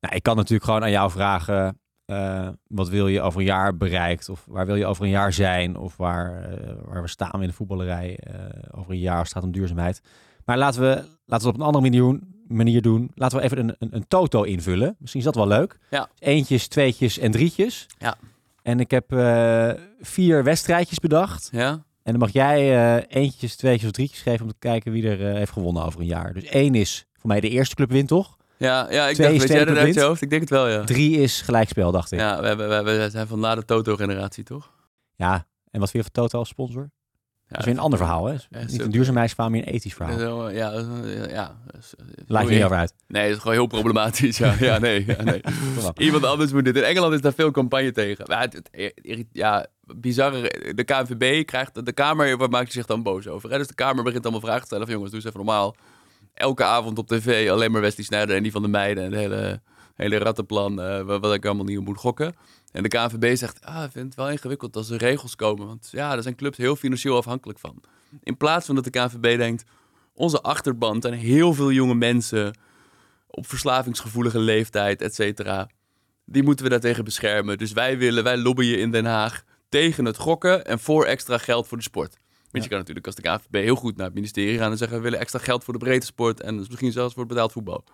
[0.00, 1.80] Nou, ik kan natuurlijk gewoon aan jou vragen,
[2.66, 4.28] wat wil je over een jaar bereikt?
[4.28, 5.76] Of waar wil je over een jaar zijn?
[5.76, 6.48] Of waar,
[6.84, 8.18] waar we staan in de voetballerij
[8.70, 10.02] over een jaar staat om duurzaamheid.
[10.44, 12.34] Maar laten we, laten we het op een andere manier doen.
[12.48, 13.10] Manier doen.
[13.14, 14.96] Laten we even een, een, een toto invullen.
[14.98, 15.78] Misschien is dat wel leuk.
[15.90, 16.08] Ja.
[16.18, 17.86] Eentjes, tweetjes en drietjes.
[17.98, 18.16] Ja.
[18.62, 19.04] En ik heb
[20.00, 21.48] vier wedstrijdjes bedacht.
[21.52, 21.70] Ja.
[22.02, 25.52] En dan mag jij eentjes, tweetjes of drietjes geven om te kijken wie er heeft
[25.52, 26.32] gewonnen over een jaar.
[26.32, 28.36] Dus één is voor mij de eerste club wint, toch?
[28.58, 30.22] Ja, ja ik Twee dacht, weet jij dat uit je hoofd?
[30.22, 30.84] Ik denk het wel, ja.
[30.84, 32.18] Drie is gelijkspel, dacht ik.
[32.18, 34.70] Ja, we, hebben, we, zijn van na de Toto-generatie, toch?
[35.14, 36.90] Ja, en wat vind je van Toto als sponsor?
[37.48, 38.36] dat is weer een ander verhaal, hè?
[38.66, 40.50] Niet een duurzaamheidsverhaal, maar een ethisch verhaal.
[40.50, 40.70] Ja,
[41.28, 41.56] ja.
[42.26, 42.94] Laat je niet over uit.
[43.06, 44.38] Nee, dat is gewoon heel problematisch.
[44.38, 45.04] Ja, ja nee.
[45.06, 45.40] Ja, nee.
[46.06, 46.76] Iemand anders moet dit.
[46.76, 48.24] In Engeland is daar veel campagne tegen.
[48.28, 48.70] Ja, het,
[49.32, 50.72] ja bizarre.
[50.74, 51.84] De KNVB krijgt.
[51.86, 53.50] De Kamer, waar maakt zich dan boos over?
[53.50, 53.58] Hè?
[53.58, 55.76] Dus de Kamer begint allemaal vragen te stellen van jongens, doe eens even normaal.
[56.36, 59.20] Elke avond op tv alleen maar Wesley Sneijder en die van de meiden en het
[59.20, 59.60] hele,
[59.94, 60.80] hele rattenplan.
[60.80, 62.34] Uh, wat ik allemaal niet moet gokken.
[62.72, 65.66] En de KNVB zegt, ah, ik vind het wel ingewikkeld als er regels komen.
[65.66, 67.82] Want ja, daar zijn clubs heel financieel afhankelijk van.
[68.22, 69.64] In plaats van dat de KNVB denkt,
[70.14, 72.58] onze achterban zijn heel veel jonge mensen
[73.26, 75.68] op verslavingsgevoelige leeftijd, et cetera.
[76.24, 77.58] Die moeten we daartegen beschermen.
[77.58, 81.68] Dus wij willen, wij lobbyen in Den Haag tegen het gokken en voor extra geld
[81.68, 82.16] voor de sport.
[82.50, 84.96] Want je kan natuurlijk als de KNVB heel goed naar het ministerie gaan en zeggen...
[84.96, 87.52] we willen extra geld voor de breedte sport en dus misschien zelfs voor het betaald
[87.52, 87.84] voetbal.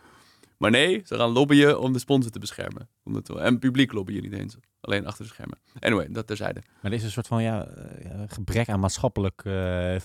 [0.63, 2.89] Maar nee, ze gaan lobbyen om de sponsor te beschermen.
[3.37, 4.57] En publiek lobbyen niet eens.
[4.81, 5.59] Alleen achter de schermen.
[5.79, 6.63] Anyway, dat terzijde.
[6.83, 9.97] Maar er is een soort van ja, eh, gebrek aan maatschappelijk uh,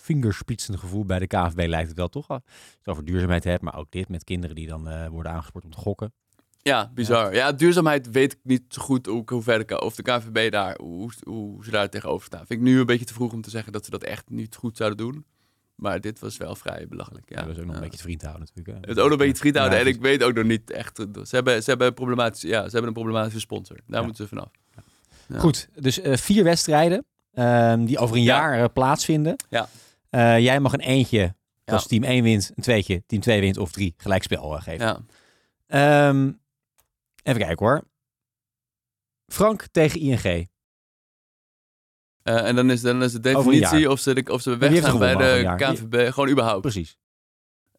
[0.56, 2.28] gevoel bij de KVB lijkt het wel toch?
[2.28, 2.42] Als
[2.72, 5.64] je het over duurzaamheid hebt, maar ook dit met kinderen die dan uh, worden aangespoord
[5.64, 6.14] om te gokken.
[6.68, 7.34] Ja, bizar.
[7.34, 7.52] Ja.
[7.52, 11.12] duurzaamheid weet ik niet zo goed hoe, hoe ver de, of de KVB daar, hoe,
[11.24, 12.46] hoe ze daar tegenover staan.
[12.46, 14.56] Vind ik nu een beetje te vroeg om te zeggen dat ze dat echt niet
[14.56, 15.26] goed zouden doen.
[15.76, 17.30] Maar dit was wel vrij belachelijk.
[17.30, 18.86] Ja, ja dat is ook nog een beetje vriend houden natuurlijk.
[18.86, 19.80] Het ook nog een beetje vriend houden.
[19.80, 20.98] en ik weet ook nog niet echt.
[21.24, 23.78] Ze hebben, ze hebben, problematisch, ja, ze hebben een problematische sponsor.
[23.88, 24.52] Daar moeten ze vanaf.
[25.38, 29.36] Goed, dus uh, vier wedstrijden um, die over een jaar uh, plaatsvinden.
[29.50, 29.70] Ja.
[30.12, 33.72] Uh, jij mag een eentje, als team 1 wint, een tweetje, team 2 wint of
[33.72, 35.06] drie gelijkspel geven.
[35.68, 36.10] Ja.
[36.10, 36.40] Um,
[37.28, 37.84] Even kijken hoor.
[39.28, 40.24] Frank tegen ING.
[40.24, 40.48] Uh,
[42.24, 45.54] eh, en dan is, dan is de definitie of ze, of ze weggaan bij de
[45.58, 46.14] KNVB.
[46.14, 46.62] Gewoon überhaupt.
[46.62, 46.98] Precies.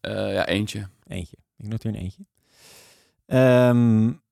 [0.00, 0.88] Uh, ja, eentje.
[1.06, 1.36] Eentje.
[1.56, 2.22] Ik noteer een eentje.
[3.26, 4.22] Um,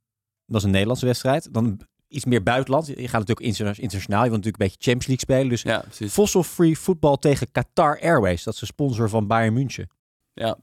[0.46, 1.54] dat is een Nederlandse wedstrijd.
[1.54, 2.86] Dan iets meer buitenland.
[2.86, 4.24] Je gaat natuurlijk internationaal.
[4.24, 5.48] Je wilt natuurlijk een beetje Champions League spelen.
[5.48, 8.42] Dus ja, Fossil Free Football tegen Qatar Airways.
[8.42, 9.88] Dat is de sponsor van Bayern München.
[10.32, 10.58] Ja.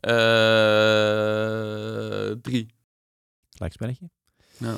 [0.00, 0.10] Uh,
[2.42, 2.76] drie.
[3.58, 4.10] Gelijkspelletje.
[4.56, 4.76] Ja.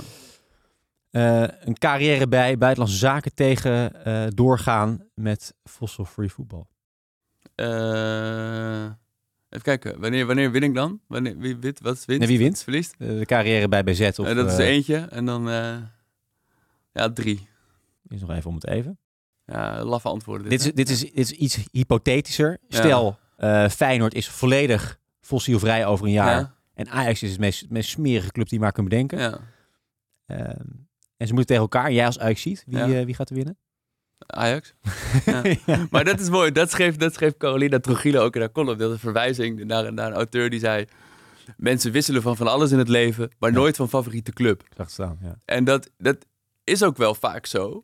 [1.11, 6.68] Uh, een carrière bij buitenlandse zaken tegen uh, doorgaan met fossil free voetbal.
[7.57, 8.85] Uh,
[9.49, 11.01] even kijken, wanneer, wanneer win ik dan?
[11.07, 11.81] Wanneer, wie wint?
[11.81, 12.18] Wat wint?
[12.18, 12.62] Nee, wie wint?
[12.62, 12.99] Verliest?
[12.99, 14.01] de carrière bij BZ.
[14.01, 14.97] Of, dat is er eentje.
[14.97, 15.43] En dan,
[16.93, 17.49] ja, drie.
[18.09, 18.99] Is nog even om het even.
[19.47, 20.49] Ja, laffe antwoorden.
[20.49, 22.59] Dit, dit, is, dit, is, dit is iets hypothetischer.
[22.68, 23.18] Stel,
[23.70, 26.41] Feyenoord is volledig fossielvrij over een jaar.
[26.41, 26.59] Ja.
[26.81, 29.18] En Ajax is het meest, meest smerige club die je maar kunt bedenken.
[29.18, 29.41] Ja.
[30.26, 30.66] Ehm,
[31.16, 31.93] en ze moeten tegen elkaar.
[31.93, 32.89] Jij als Ajax ziet, wie, ja.
[32.89, 33.59] uh, wie gaat er winnen?
[34.26, 34.74] Ajax.
[35.66, 35.87] ja.
[35.91, 36.53] Maar dat is mooi.
[36.53, 38.78] Dat schreef, dat schreef Carolina Trujillo ook in haar column.
[38.78, 40.85] Dat een verwijzing naar, naar een auteur die zei...
[41.57, 44.62] Mensen wisselen van van alles in het leven, maar nooit van favoriete club.
[44.76, 45.37] Zag staan, ja.
[45.45, 46.26] En dat, dat
[46.64, 47.81] is ook wel vaak zo.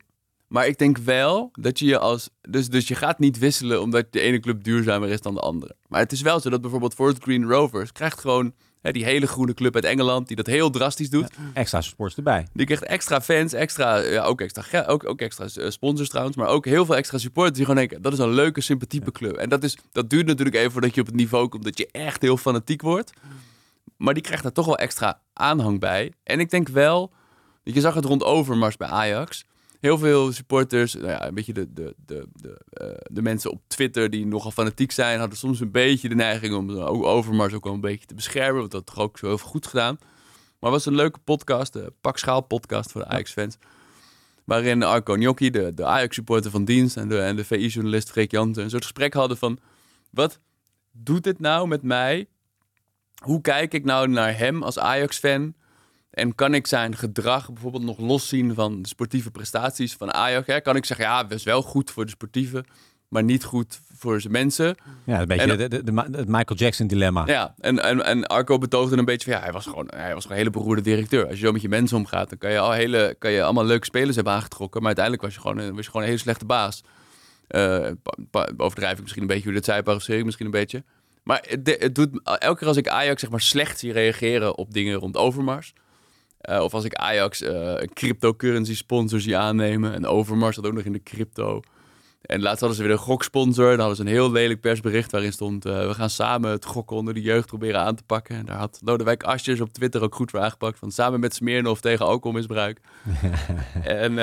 [0.47, 2.29] Maar ik denk wel dat je je als.
[2.41, 5.75] Dus, dus je gaat niet wisselen omdat de ene club duurzamer is dan de andere.
[5.87, 8.53] Maar het is wel zo dat bijvoorbeeld Forest Green Rovers krijgt gewoon
[8.93, 11.29] die hele groene club uit Engeland, die dat heel drastisch doet.
[11.53, 12.47] extra sports erbij.
[12.53, 16.47] Die krijgt extra fans, extra, ja, ook extra, ook, ook extra eh, sponsors trouwens, maar
[16.47, 19.35] ook heel veel extra supporters die gewoon denken, dat is een leuke, sympathieke club.
[19.35, 21.89] En dat, is, dat duurt natuurlijk even voordat je op het niveau komt dat je
[21.91, 23.11] echt heel fanatiek wordt.
[23.97, 26.13] Maar die krijgt daar toch wel extra aanhang bij.
[26.23, 27.11] En ik denk wel,
[27.63, 29.45] je zag het rond Overmars bij Ajax
[29.87, 33.61] heel veel supporters, nou ja, een beetje de, de, de, de, uh, de mensen op
[33.67, 37.63] Twitter die nogal fanatiek zijn, hadden soms een beetje de neiging om ook Overmars ook
[37.63, 38.59] wel een beetje te beschermen.
[38.59, 39.97] Want dat toch ook zo heel goed gedaan.
[40.59, 43.57] Maar het was een leuke podcast, de Pak Schaal podcast voor de Ajax-fans.
[44.43, 48.63] Waarin Arco Gnocchi, de, de Ajax-supporter van dienst, en de, en de VI-journalist Freek Jansen
[48.63, 49.59] een soort gesprek hadden van...
[50.09, 50.39] Wat
[50.91, 52.27] doet dit nou met mij
[53.23, 55.53] hoe kijk ik nou naar hem als Ajax-fan?
[56.17, 60.47] En kan ik zijn gedrag bijvoorbeeld nog loszien van de sportieve prestaties van Ajax?
[60.47, 60.61] Hè?
[60.61, 62.65] Kan ik zeggen, ja, dat is wel goed voor de sportieve,
[63.07, 64.75] maar niet goed voor zijn mensen.
[65.03, 67.23] Ja, een beetje de, de, de, het Michael Jackson dilemma.
[67.25, 70.23] Ja, en, en, en Arco betoogde een beetje van, ja, hij was gewoon, hij was
[70.23, 71.27] gewoon een hele beroerde directeur.
[71.27, 73.65] Als je zo met je mensen omgaat, dan kan je, al hele, kan je allemaal
[73.65, 76.45] leuke spelers hebben aangetrokken, maar uiteindelijk was je gewoon, was je gewoon een hele slechte
[76.45, 76.83] baas.
[77.49, 77.87] Uh,
[78.57, 80.83] overdrijf ik misschien een beetje hoe dit zei, parafraseer ik misschien een beetje.
[81.23, 84.73] Maar het, het, doet, elke keer als ik Ajax zeg maar slecht zie reageren op
[84.73, 85.73] dingen rond Overmars...
[86.49, 89.93] Uh, of als ik Ajax uh, cryptocurrency sponsor zie aannemen.
[89.93, 91.61] En Overmars dat ook nog in de crypto.
[92.21, 93.69] En laatst hadden ze weer een goksponsor.
[93.69, 95.65] Dan hadden ze een heel lelijk persbericht waarin stond...
[95.65, 98.35] Uh, we gaan samen het gokken onder de jeugd proberen aan te pakken.
[98.35, 100.79] En daar had Lodewijk Asjes op Twitter ook goed voor aangepakt.
[100.79, 102.79] Van samen met Smeernoff tegen alcoholmisbruik.
[103.83, 104.13] en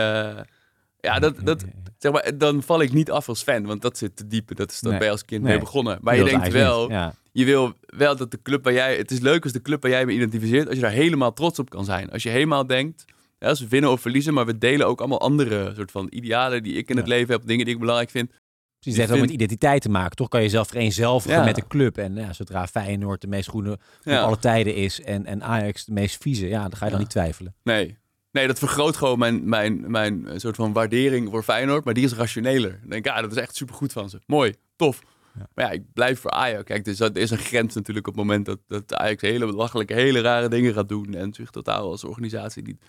[1.00, 1.64] ja, dat, dat,
[2.04, 3.66] zeg maar, dan val ik niet af als fan.
[3.66, 4.56] Want dat zit te diep.
[4.56, 5.00] Dat is dan nee.
[5.00, 5.50] bij als kind nee.
[5.50, 5.98] mee begonnen.
[6.00, 6.90] Maar je denkt wel...
[6.90, 8.96] Ja je wil wel dat de club waar jij.
[8.96, 10.66] Het is leuk als de club waar jij me identificeert.
[10.66, 12.10] Als je daar helemaal trots op kan zijn.
[12.10, 13.04] Als je helemaal denkt.
[13.38, 14.34] Ja, als we winnen of verliezen.
[14.34, 17.46] Maar we delen ook allemaal andere soort van idealen die ik in het leven heb.
[17.46, 18.28] Dingen die ik belangrijk vind.
[18.28, 20.16] Precies, het heeft ook met identiteit te maken.
[20.16, 21.44] Toch kan je zelf vereenzelvigen ja.
[21.44, 21.98] met de club.
[21.98, 24.20] En ja, zodra Feyenoord de meest groene van ja.
[24.20, 27.10] alle tijden is en, en Ajax de meest vieze, ja, dan ga je dan niet
[27.10, 27.54] twijfelen.
[27.62, 27.96] Nee.
[28.34, 31.84] Nee, dat vergroot gewoon mijn, mijn, mijn soort van waardering voor Feyenoord.
[31.84, 32.70] Maar die is rationeler.
[32.70, 34.20] Dan denk ik, ja, dat is echt supergoed van ze.
[34.26, 35.02] Mooi, tof.
[35.38, 35.48] Ja.
[35.54, 36.64] Maar ja, ik blijf voor Ajax.
[36.64, 39.94] Kijk, dus er is een grens natuurlijk op het moment dat, dat Ajax hele belachelijke,
[39.94, 41.14] hele rare dingen gaat doen.
[41.14, 42.82] En zich totaal als organisatie niet.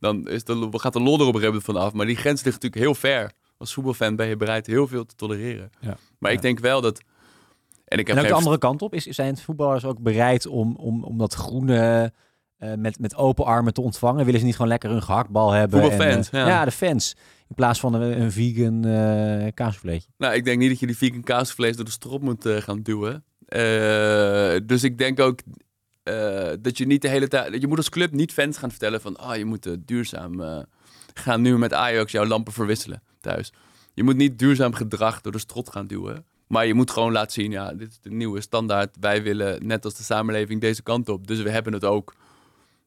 [0.00, 1.92] Dan is de, gaat de lol er op een gegeven vanaf.
[1.92, 3.32] Maar die grens ligt natuurlijk heel ver.
[3.58, 5.70] Als voetbalfan ben je bereid heel veel te tolereren.
[5.80, 5.96] Ja.
[6.18, 7.00] Maar ik denk wel dat.
[7.84, 10.76] En, ik heb en ook de andere kant op, is, zijn voetballers ook bereid om,
[10.76, 12.12] om, om dat groene
[12.58, 14.24] uh, met, met open armen te ontvangen?
[14.24, 15.80] Willen ze niet gewoon lekker een gehaktbal hebben?
[15.80, 16.48] Voetbalfans, en, uh, ja.
[16.48, 16.64] ja.
[16.64, 17.16] de fans.
[17.48, 20.08] In plaats van een, een vegan uh, kaasvlees.
[20.18, 22.82] Nou, ik denk niet dat je die vegan kaasvlees door de strop moet uh, gaan
[22.82, 23.24] duwen.
[24.66, 25.40] Dus ik denk ook
[26.60, 27.60] dat je niet de hele tijd...
[27.60, 29.16] Je moet als club niet fans gaan vertellen van...
[29.16, 30.64] Ah, oh, je moet duurzaam
[31.14, 33.52] gaan nu met Ajax jouw lampen verwisselen thuis.
[33.94, 36.24] Je moet niet duurzaam gedrag door de strot gaan duwen.
[36.46, 38.96] Maar je moet gewoon laten zien, ja, dit is de nieuwe standaard.
[39.00, 41.26] Wij willen net als de samenleving deze kant op.
[41.26, 42.14] Dus we hebben het ook.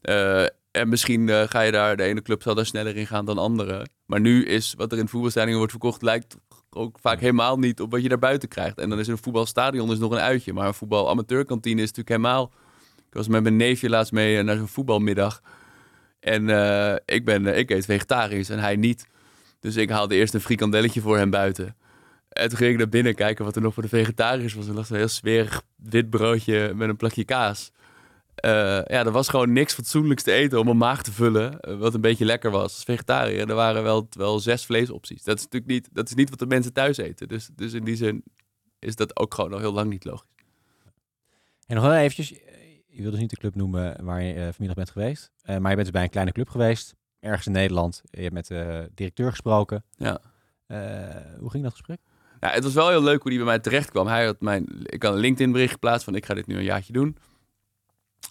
[0.02, 3.26] Uh, en misschien uh, ga je daar, de ene club zal daar sneller in gaan
[3.26, 3.86] dan andere.
[4.06, 6.36] Maar nu is wat er in voetbalstadion wordt verkocht, lijkt
[6.70, 8.78] ook vaak helemaal niet op wat je daar buiten krijgt.
[8.78, 10.54] En dan is een voetbalstadion is nog een uitje.
[10.54, 12.52] Maar een voetbalamateurkantine is natuurlijk helemaal...
[13.08, 15.41] Ik was met mijn neefje laatst mee eh, naar zo'n voetbalmiddag.
[16.20, 19.08] En uh, ik, ben, ik eet vegetarisch en hij niet.
[19.60, 21.76] Dus ik haalde eerst een frikandelletje voor hem buiten.
[22.30, 24.68] En toen ging ik naar binnen kijken wat er nog voor de vegetariërs was.
[24.68, 27.72] Er lag een heel smerig wit broodje met een plakje kaas.
[28.45, 28.51] Uh,
[28.85, 31.59] ja, er was gewoon niks fatsoenlijks te eten om een maag te vullen.
[31.59, 32.63] Eh, wat een beetje lekker was.
[32.63, 35.23] Als vegetariër, er waren wel, wel zes vleesopties.
[35.23, 37.27] Dat is natuurlijk niet, dat is niet wat de mensen thuis eten.
[37.27, 38.23] Dus, dus in die zin
[38.79, 40.27] is dat ook gewoon nog heel lang niet logisch.
[41.67, 42.29] En nog wel eventjes,
[42.87, 45.31] je wil dus niet de club noemen waar je uh, vanmiddag bent geweest.
[45.45, 46.95] maar je bent dus bij een kleine club geweest.
[47.19, 48.01] Ergens in Nederland.
[48.09, 49.83] Je hebt met de directeur gesproken.
[49.95, 50.21] Ja.
[51.39, 51.99] hoe ging dat gesprek?
[52.39, 54.07] Ja, het was wel heel leuk hoe die bij mij terecht kwam.
[54.07, 56.63] Hij had mijn, ik had een LinkedIn bericht geplaatst van ik ga dit nu een
[56.63, 57.17] jaartje doen.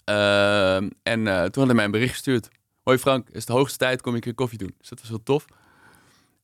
[0.09, 2.49] Ehm, en uh, toen had hij mij een bericht gestuurd.
[2.83, 4.75] Hoi Frank, is het hoogste tijd, kom ik een koffie doen.
[4.79, 5.45] Dus dat was heel tof.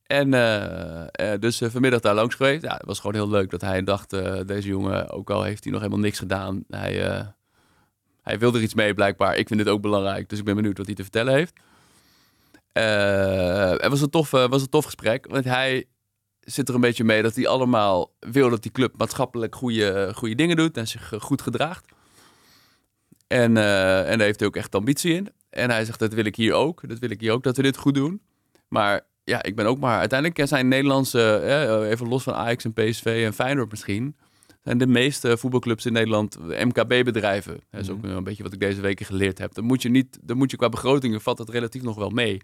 [0.03, 2.63] En uh, dus vanmiddag daar langs geweest.
[2.63, 4.09] Ja, het was gewoon heel leuk dat hij dacht,
[4.47, 7.25] deze jongen, ook al heeft hij nog helemaal niks gedaan, hij,
[8.21, 9.35] hij wil er iets mee blijkbaar.
[9.37, 11.53] Ik vind dit ook belangrijk, dus ik ben benieuwd wat hij te vertellen heeft.
[13.81, 15.85] het was een, tof, was een tof gesprek, want hij
[16.39, 20.35] zit er een beetje mee dat hij allemaal wil dat die club maatschappelijk goede, goede
[20.35, 21.94] dingen doet en zich goed gedraagt.
[23.27, 25.29] En, uh, en daar heeft hij ook echt ambitie in.
[25.49, 26.87] En hij zegt, dat wil ik hier ook.
[26.87, 28.21] Dat wil ik hier ook, dat we dit goed doen.
[28.67, 29.99] Maar ja, ik ben ook maar...
[29.99, 34.15] Uiteindelijk zijn Nederlandse, eh, even los van Ajax en PSV en Feyenoord misschien...
[34.63, 37.59] zijn de meeste voetbalclubs in Nederland MKB-bedrijven.
[37.71, 38.09] Dat is ook mhm.
[38.09, 39.53] een beetje wat ik deze weken geleerd heb.
[39.53, 42.41] Dan moet je, niet, dan moet je qua begrotingen, vat het relatief nog wel mee.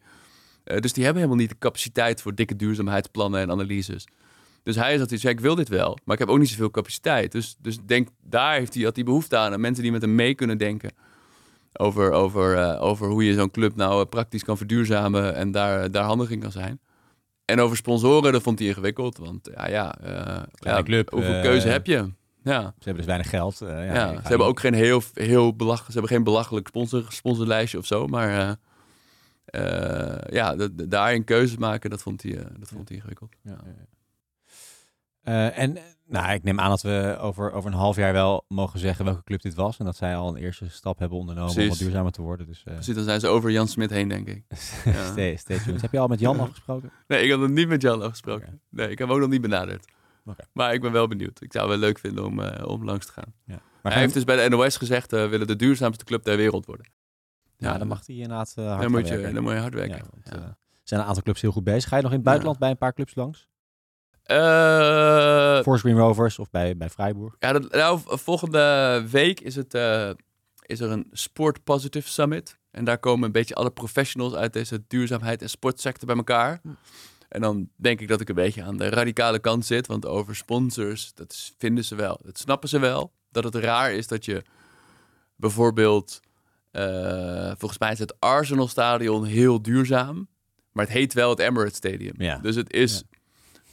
[0.65, 4.07] Uh, dus die hebben helemaal niet de capaciteit voor dikke duurzaamheidsplannen en analyses.
[4.63, 7.31] Dus hij zat iets, ik wil dit wel, maar ik heb ook niet zoveel capaciteit.
[7.31, 9.53] Dus, dus denk, daar heeft hij, had hij behoefte aan.
[9.53, 10.91] En mensen die met hem mee kunnen denken
[11.73, 15.91] over, over, uh, over hoe je zo'n club nou uh, praktisch kan verduurzamen en daar,
[15.91, 16.79] daar handig in kan zijn.
[17.45, 19.17] En over sponsoren, dat vond hij ingewikkeld.
[19.17, 22.09] Want ja, ja, uh, ja club, hoeveel keuze heb je?
[22.43, 22.61] Ja.
[22.61, 23.57] Ze hebben dus weinig geld.
[23.59, 27.77] ja, ja ze hebben ook geen heel, heel belachelijk, ze hebben geen belachelijk sponsor, sponsorlijstje
[27.77, 28.07] of zo.
[28.07, 28.57] Maar
[30.29, 33.33] ja, daarin keuzes maken, dat vond hij, dat vond hij ingewikkeld.
[33.41, 33.57] Ja.
[35.23, 35.77] Uh, en
[36.11, 39.23] nou, ik neem aan dat we over, over een half jaar wel mogen zeggen welke
[39.23, 39.77] club dit was.
[39.77, 42.47] En dat zij al een eerste stap hebben ondernomen om wat duurzamer te worden.
[42.47, 42.73] Dus, uh...
[42.73, 44.43] Precies, dan zijn ze over Jan Smit heen, denk ik.
[44.85, 45.11] ja.
[45.11, 45.81] stay, stay tuned.
[45.81, 46.91] Heb je al met Jan afgesproken?
[47.07, 48.61] Nee, ik heb nog niet met Jan afgesproken.
[48.69, 49.85] Nee, ik heb hem ook nog niet benaderd.
[50.25, 50.45] Okay.
[50.53, 51.41] Maar ik ben wel benieuwd.
[51.41, 53.33] Ik zou het wel leuk vinden om, uh, om langs te gaan.
[53.45, 53.61] Ja.
[53.81, 56.65] Maar hij heeft dus bij de NOS gezegd, we willen de duurzaamste club ter wereld
[56.65, 56.91] worden.
[57.57, 59.97] Ja, dan mag hij inderdaad hard dan moet, je, dan moet je hard werken.
[59.97, 61.89] Ja, want, zijn een aantal clubs heel goed bezig.
[61.89, 63.49] Ga je nog in het buitenland bij een paar clubs langs?
[64.25, 67.35] Uh, Force Green Rovers of bij, bij Freiburg?
[67.39, 69.73] Ja, dat, nou, volgende week is, het,
[70.65, 72.59] is er een Sport Positive Summit.
[72.71, 76.59] En daar komen een beetje alle professionals uit deze duurzaamheid en sportsector bij elkaar.
[76.61, 76.69] Hm.
[77.29, 79.87] En dan denk ik dat ik een beetje aan de radicale kant zit.
[79.87, 82.19] Want over sponsors, dat vinden ze wel.
[82.23, 83.11] Dat snappen ze wel.
[83.29, 84.43] Dat het raar is dat je
[85.35, 86.19] bijvoorbeeld...
[86.71, 90.27] Uh, volgens mij is het Arsenal Stadion heel duurzaam.
[90.71, 92.13] Maar het heet wel het Emirates Stadium.
[92.17, 92.37] Ja.
[92.37, 93.17] Dus het is, ja.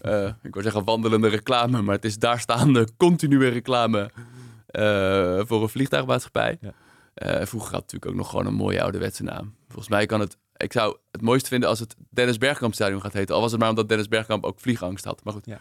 [0.02, 1.82] Uh, ik wil zeggen wandelende reclame.
[1.82, 4.10] Maar het is daar staande continue reclame
[4.70, 6.58] uh, voor een vliegtuigmaatschappij.
[6.60, 6.72] Ja.
[7.46, 9.54] vroeger had het natuurlijk ook nog gewoon een mooie ouderwetse naam.
[9.66, 13.12] Volgens mij kan het ik zou het mooiste vinden als het Dennis Bergkamp Stadion gaat
[13.12, 13.34] heten.
[13.34, 15.24] Al was het maar omdat Dennis Bergkamp ook vliegangst had.
[15.24, 15.60] Maar goed, ja.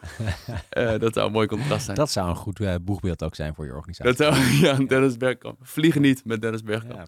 [0.98, 1.98] dat zou een mooi contrast zijn.
[1.98, 4.16] Dat zou een goed boegbeeld ook zijn voor je organisatie.
[4.16, 5.58] Dat zou, ja, Dennis Bergkamp.
[5.62, 6.96] Vliegen niet met Dennis Bergkamp.
[6.96, 7.08] Ja.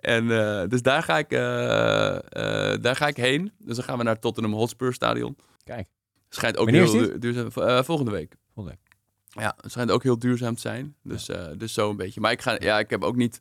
[0.00, 0.28] En
[0.68, 1.30] dus daar ga, ik,
[2.82, 3.52] daar ga ik heen.
[3.58, 5.36] Dus dan gaan we naar Tottenham Hotspur Stadion.
[5.64, 5.88] Kijk.
[6.34, 7.84] Schijnt ook heel duurzaam.
[7.84, 8.36] volgende week.
[8.54, 8.96] Volgende week.
[9.44, 10.96] Ja, het schijnt ook heel duurzaam te zijn.
[11.02, 11.54] Dus, ja.
[11.54, 12.20] dus zo een beetje.
[12.20, 13.38] Maar ik, ga, ja, ik heb ook niet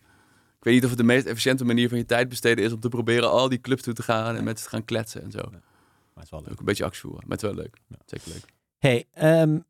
[0.63, 2.79] ik weet niet of het de meest efficiënte manier van je tijd besteden is om
[2.79, 5.31] te proberen al die clubs toe te gaan en met ze te gaan kletsen en
[5.31, 5.41] zo.
[5.43, 5.61] Maar
[6.13, 6.51] het is wel leuk.
[6.51, 7.77] Ook een beetje actie voeren, maar het is wel leuk.
[7.87, 7.95] Ja.
[8.05, 8.45] Zeker leuk.
[8.77, 9.05] Hey,
[9.41, 9.65] um,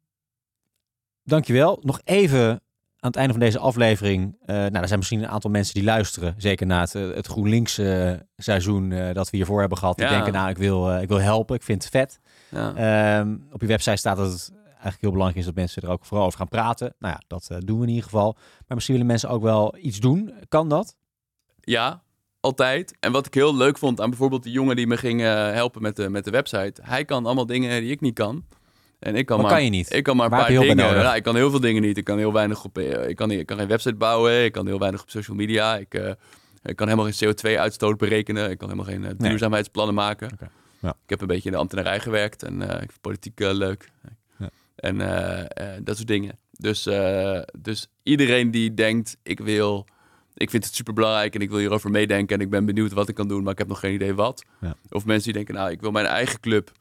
[1.23, 1.79] dankjewel.
[1.81, 2.61] Nog even
[3.03, 4.37] aan het einde van deze aflevering.
[4.45, 6.35] Uh, nou, er zijn misschien een aantal mensen die luisteren.
[6.37, 9.97] Zeker na het, het GroenLinks uh, seizoen uh, dat we hiervoor hebben gehad.
[9.97, 11.55] Die denken, nou, ik wil, ik wil helpen.
[11.55, 12.19] Ik vind het vet.
[12.49, 13.19] Ja.
[13.19, 16.05] Um, op je website staat dat het eigenlijk heel belangrijk is dat mensen er ook
[16.05, 16.93] vooral over gaan praten.
[16.99, 18.33] Nou ja, dat doen we in ieder geval.
[18.33, 20.33] Maar misschien willen mensen ook wel iets doen.
[20.49, 20.95] Kan dat?
[21.59, 22.01] Ja,
[22.39, 22.97] altijd.
[22.99, 25.95] En wat ik heel leuk vond aan bijvoorbeeld die jongen die me ging helpen met
[25.95, 26.81] de, met de website.
[26.83, 28.43] Hij kan allemaal dingen die ik niet kan.
[29.03, 29.93] En ik kan wat maar, kan je niet?
[29.93, 30.77] Ik kan maar een Waar paar dingen.
[30.77, 31.97] Ja, ik kan heel veel dingen niet.
[31.97, 32.77] Ik kan heel weinig op.
[32.77, 34.43] eh, Ik kan, ik kan geen website bouwen.
[34.43, 35.77] Ik kan heel weinig op social media.
[35.77, 36.11] Ik, uh,
[36.63, 38.49] ik kan helemaal geen CO2-uitstoot berekenen.
[38.49, 40.31] Ik kan helemaal geen uh, duurzaamheidsplannen maken.
[40.33, 40.47] Okay.
[40.79, 40.89] Ja.
[40.89, 43.91] Ik heb een beetje in de ambtenarij gewerkt en ik vind politiek leuk.
[44.37, 44.49] Ja.
[44.75, 44.97] En
[45.83, 46.37] dat soort dingen.
[46.51, 46.89] Dus,
[47.59, 49.85] dus iedereen die denkt, ik wil
[50.33, 53.09] ik vind het super belangrijk en ik wil hierover meedenken en ik ben benieuwd wat
[53.09, 54.43] ik kan doen, maar ik heb nog geen idee wat.
[54.61, 54.75] Ja.
[54.89, 56.71] Of mensen die denken, nou, ik wil mijn eigen club.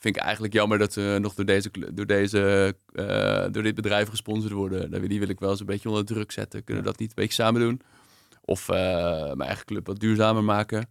[0.00, 4.08] Vind ik eigenlijk jammer dat ze nog door, deze, door, deze, uh, door dit bedrijf
[4.08, 5.08] gesponsord worden.
[5.08, 6.64] Die wil ik wel eens een beetje onder druk zetten.
[6.64, 6.94] Kunnen we ja.
[6.94, 7.80] dat niet een beetje samen doen?
[8.44, 8.76] Of uh,
[9.24, 10.88] mijn eigen club wat duurzamer maken.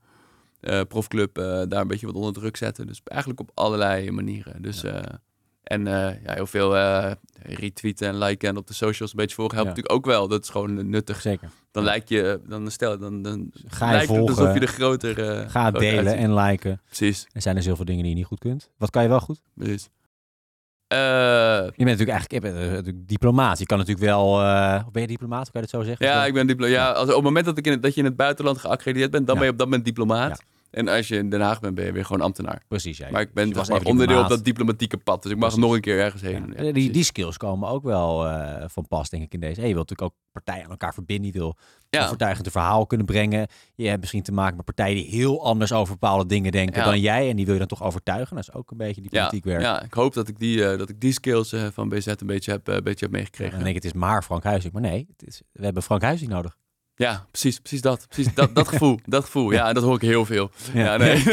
[0.61, 2.87] Uh, profclub daar een beetje wat onder druk zetten.
[2.87, 4.61] Dus eigenlijk op allerlei manieren.
[4.61, 5.21] Dus ja.
[5.63, 9.35] En uh, ja, heel veel uh, retweeten en liken en op de socials een beetje
[9.35, 10.27] volgen helpt natuurlijk ook wel.
[10.27, 11.21] Dat is gewoon nuttig.
[11.21, 11.49] Zeker.
[11.71, 14.67] Dan lijkt je, dan stel, dan, dan Ga je lijkt volgen, het alsof je de
[14.67, 15.43] grotere.
[15.43, 16.81] Uh, Ga delen en liken.
[16.85, 17.27] Precies.
[17.31, 18.69] Er zijn dus heel veel dingen die je niet goed kunt.
[18.77, 19.41] Wat kan je wel goed?
[19.55, 19.89] Precies.
[20.87, 23.59] je bent natuurlijk eigenlijk je bent natuurlijk diplomaat.
[23.59, 24.41] Je kan natuurlijk wel.
[24.41, 25.51] Uh, ben je diplomaat?
[25.51, 26.05] Kan je dat zo zeggen?
[26.05, 26.75] Ja, ik ben diplomaat.
[26.75, 29.11] Ja, als, op het moment dat, ik in het, dat je in het buitenland geaccrediteerd
[29.11, 30.43] bent, dan ben je op dat moment diplomaat.
[30.71, 32.63] En als je in Den Haag bent, ben je weer gewoon ambtenaar.
[32.67, 33.09] Precies, ja.
[33.11, 35.21] Maar ik ben Dus maar onderdeel op dat diplomatieke pad.
[35.23, 35.65] Dus ik mag Precies.
[35.67, 36.53] nog een keer ergens heen.
[36.57, 39.59] Ja, Ja, die, die skills komen ook wel eh, van pas, denk ik, in deze.
[39.59, 41.25] Hey, je wilt natuurlijk ook partijen aan elkaar verbinden.
[41.25, 41.57] Je wil
[41.89, 42.03] Ja.
[42.05, 43.47] overtuigend een verhaal kunnen brengen.
[43.75, 46.99] Je hebt misschien te maken met partijen die heel anders over bepaalde dingen denken dan
[46.99, 47.29] jij.
[47.29, 48.35] En die wil je dan toch overtuigen.
[48.35, 49.61] Dat is ook een beetje diplomatiek werk.
[49.61, 52.15] ja, ik hoop dat ik die, eh, dat ik die skills eh, van BZ een
[52.25, 53.53] beetje heb, een beetje heb En meegekregen.
[53.55, 54.73] dan denk ik, het is maar Frank Huizing.
[54.73, 56.57] Maar nee, het is, we hebben Frank Huizing nodig.
[56.99, 58.05] Ja, precies, precies dat.
[58.09, 58.99] Precies dat, dat gevoel.
[59.05, 59.51] Dat gevoel.
[59.51, 60.51] Ja, dat hoor ik heel veel.
[60.73, 61.23] Ja, nee.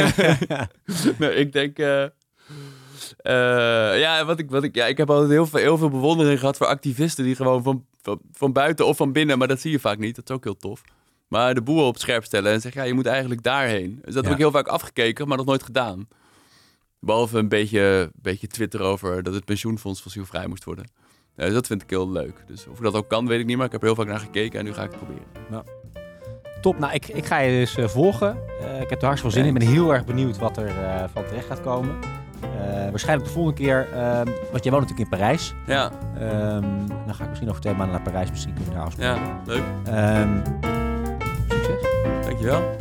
[1.18, 1.78] nee, ik denk.
[1.78, 5.90] eh, eh, ja, wat ik, wat ik, ja, ik heb altijd heel veel, heel veel
[5.90, 9.60] bewondering gehad voor activisten die gewoon van, van, van buiten of van binnen, maar dat
[9.60, 10.16] zie je vaak niet.
[10.16, 10.82] Dat is ook heel tof.
[11.28, 13.98] Maar de boel op scherp stellen en zeggen, ja, je moet eigenlijk daarheen.
[14.04, 14.28] Dus dat Ja.
[14.30, 16.08] heb ik heel vaak afgekeken, maar nog nooit gedaan.
[17.00, 20.90] Behalve een beetje, beetje Twitter over dat het pensioenfonds fossielvrij moest worden.
[21.36, 22.42] Dus dat vind ik heel leuk.
[22.46, 24.18] Dus of ik dat ook kan, weet ik niet, maar ik heb heel vaak naar
[24.20, 25.64] gekeken en nu ga ik het proberen.
[26.60, 28.36] Top, nou, ik, ik ga je dus eh, volgen.
[28.60, 29.48] Eh, ik heb er hartstikke veel zin in.
[29.48, 31.94] Ik ben heel erg benieuwd wat er eh, van terecht gaat komen.
[32.90, 35.54] Waarschijnlijk de volgende keer, ehm, want jij woont natuurlijk in Parijs.
[35.66, 36.62] Ja, Ehm,
[37.06, 38.30] dan ga ik misschien over twee maanden naar Parijs.
[38.30, 39.14] Misschien kunnen we daar afspreken.
[39.14, 39.62] ja, leuk.
[39.84, 40.38] Ehm,
[41.48, 41.82] succes.
[42.26, 42.76] Dankjewel.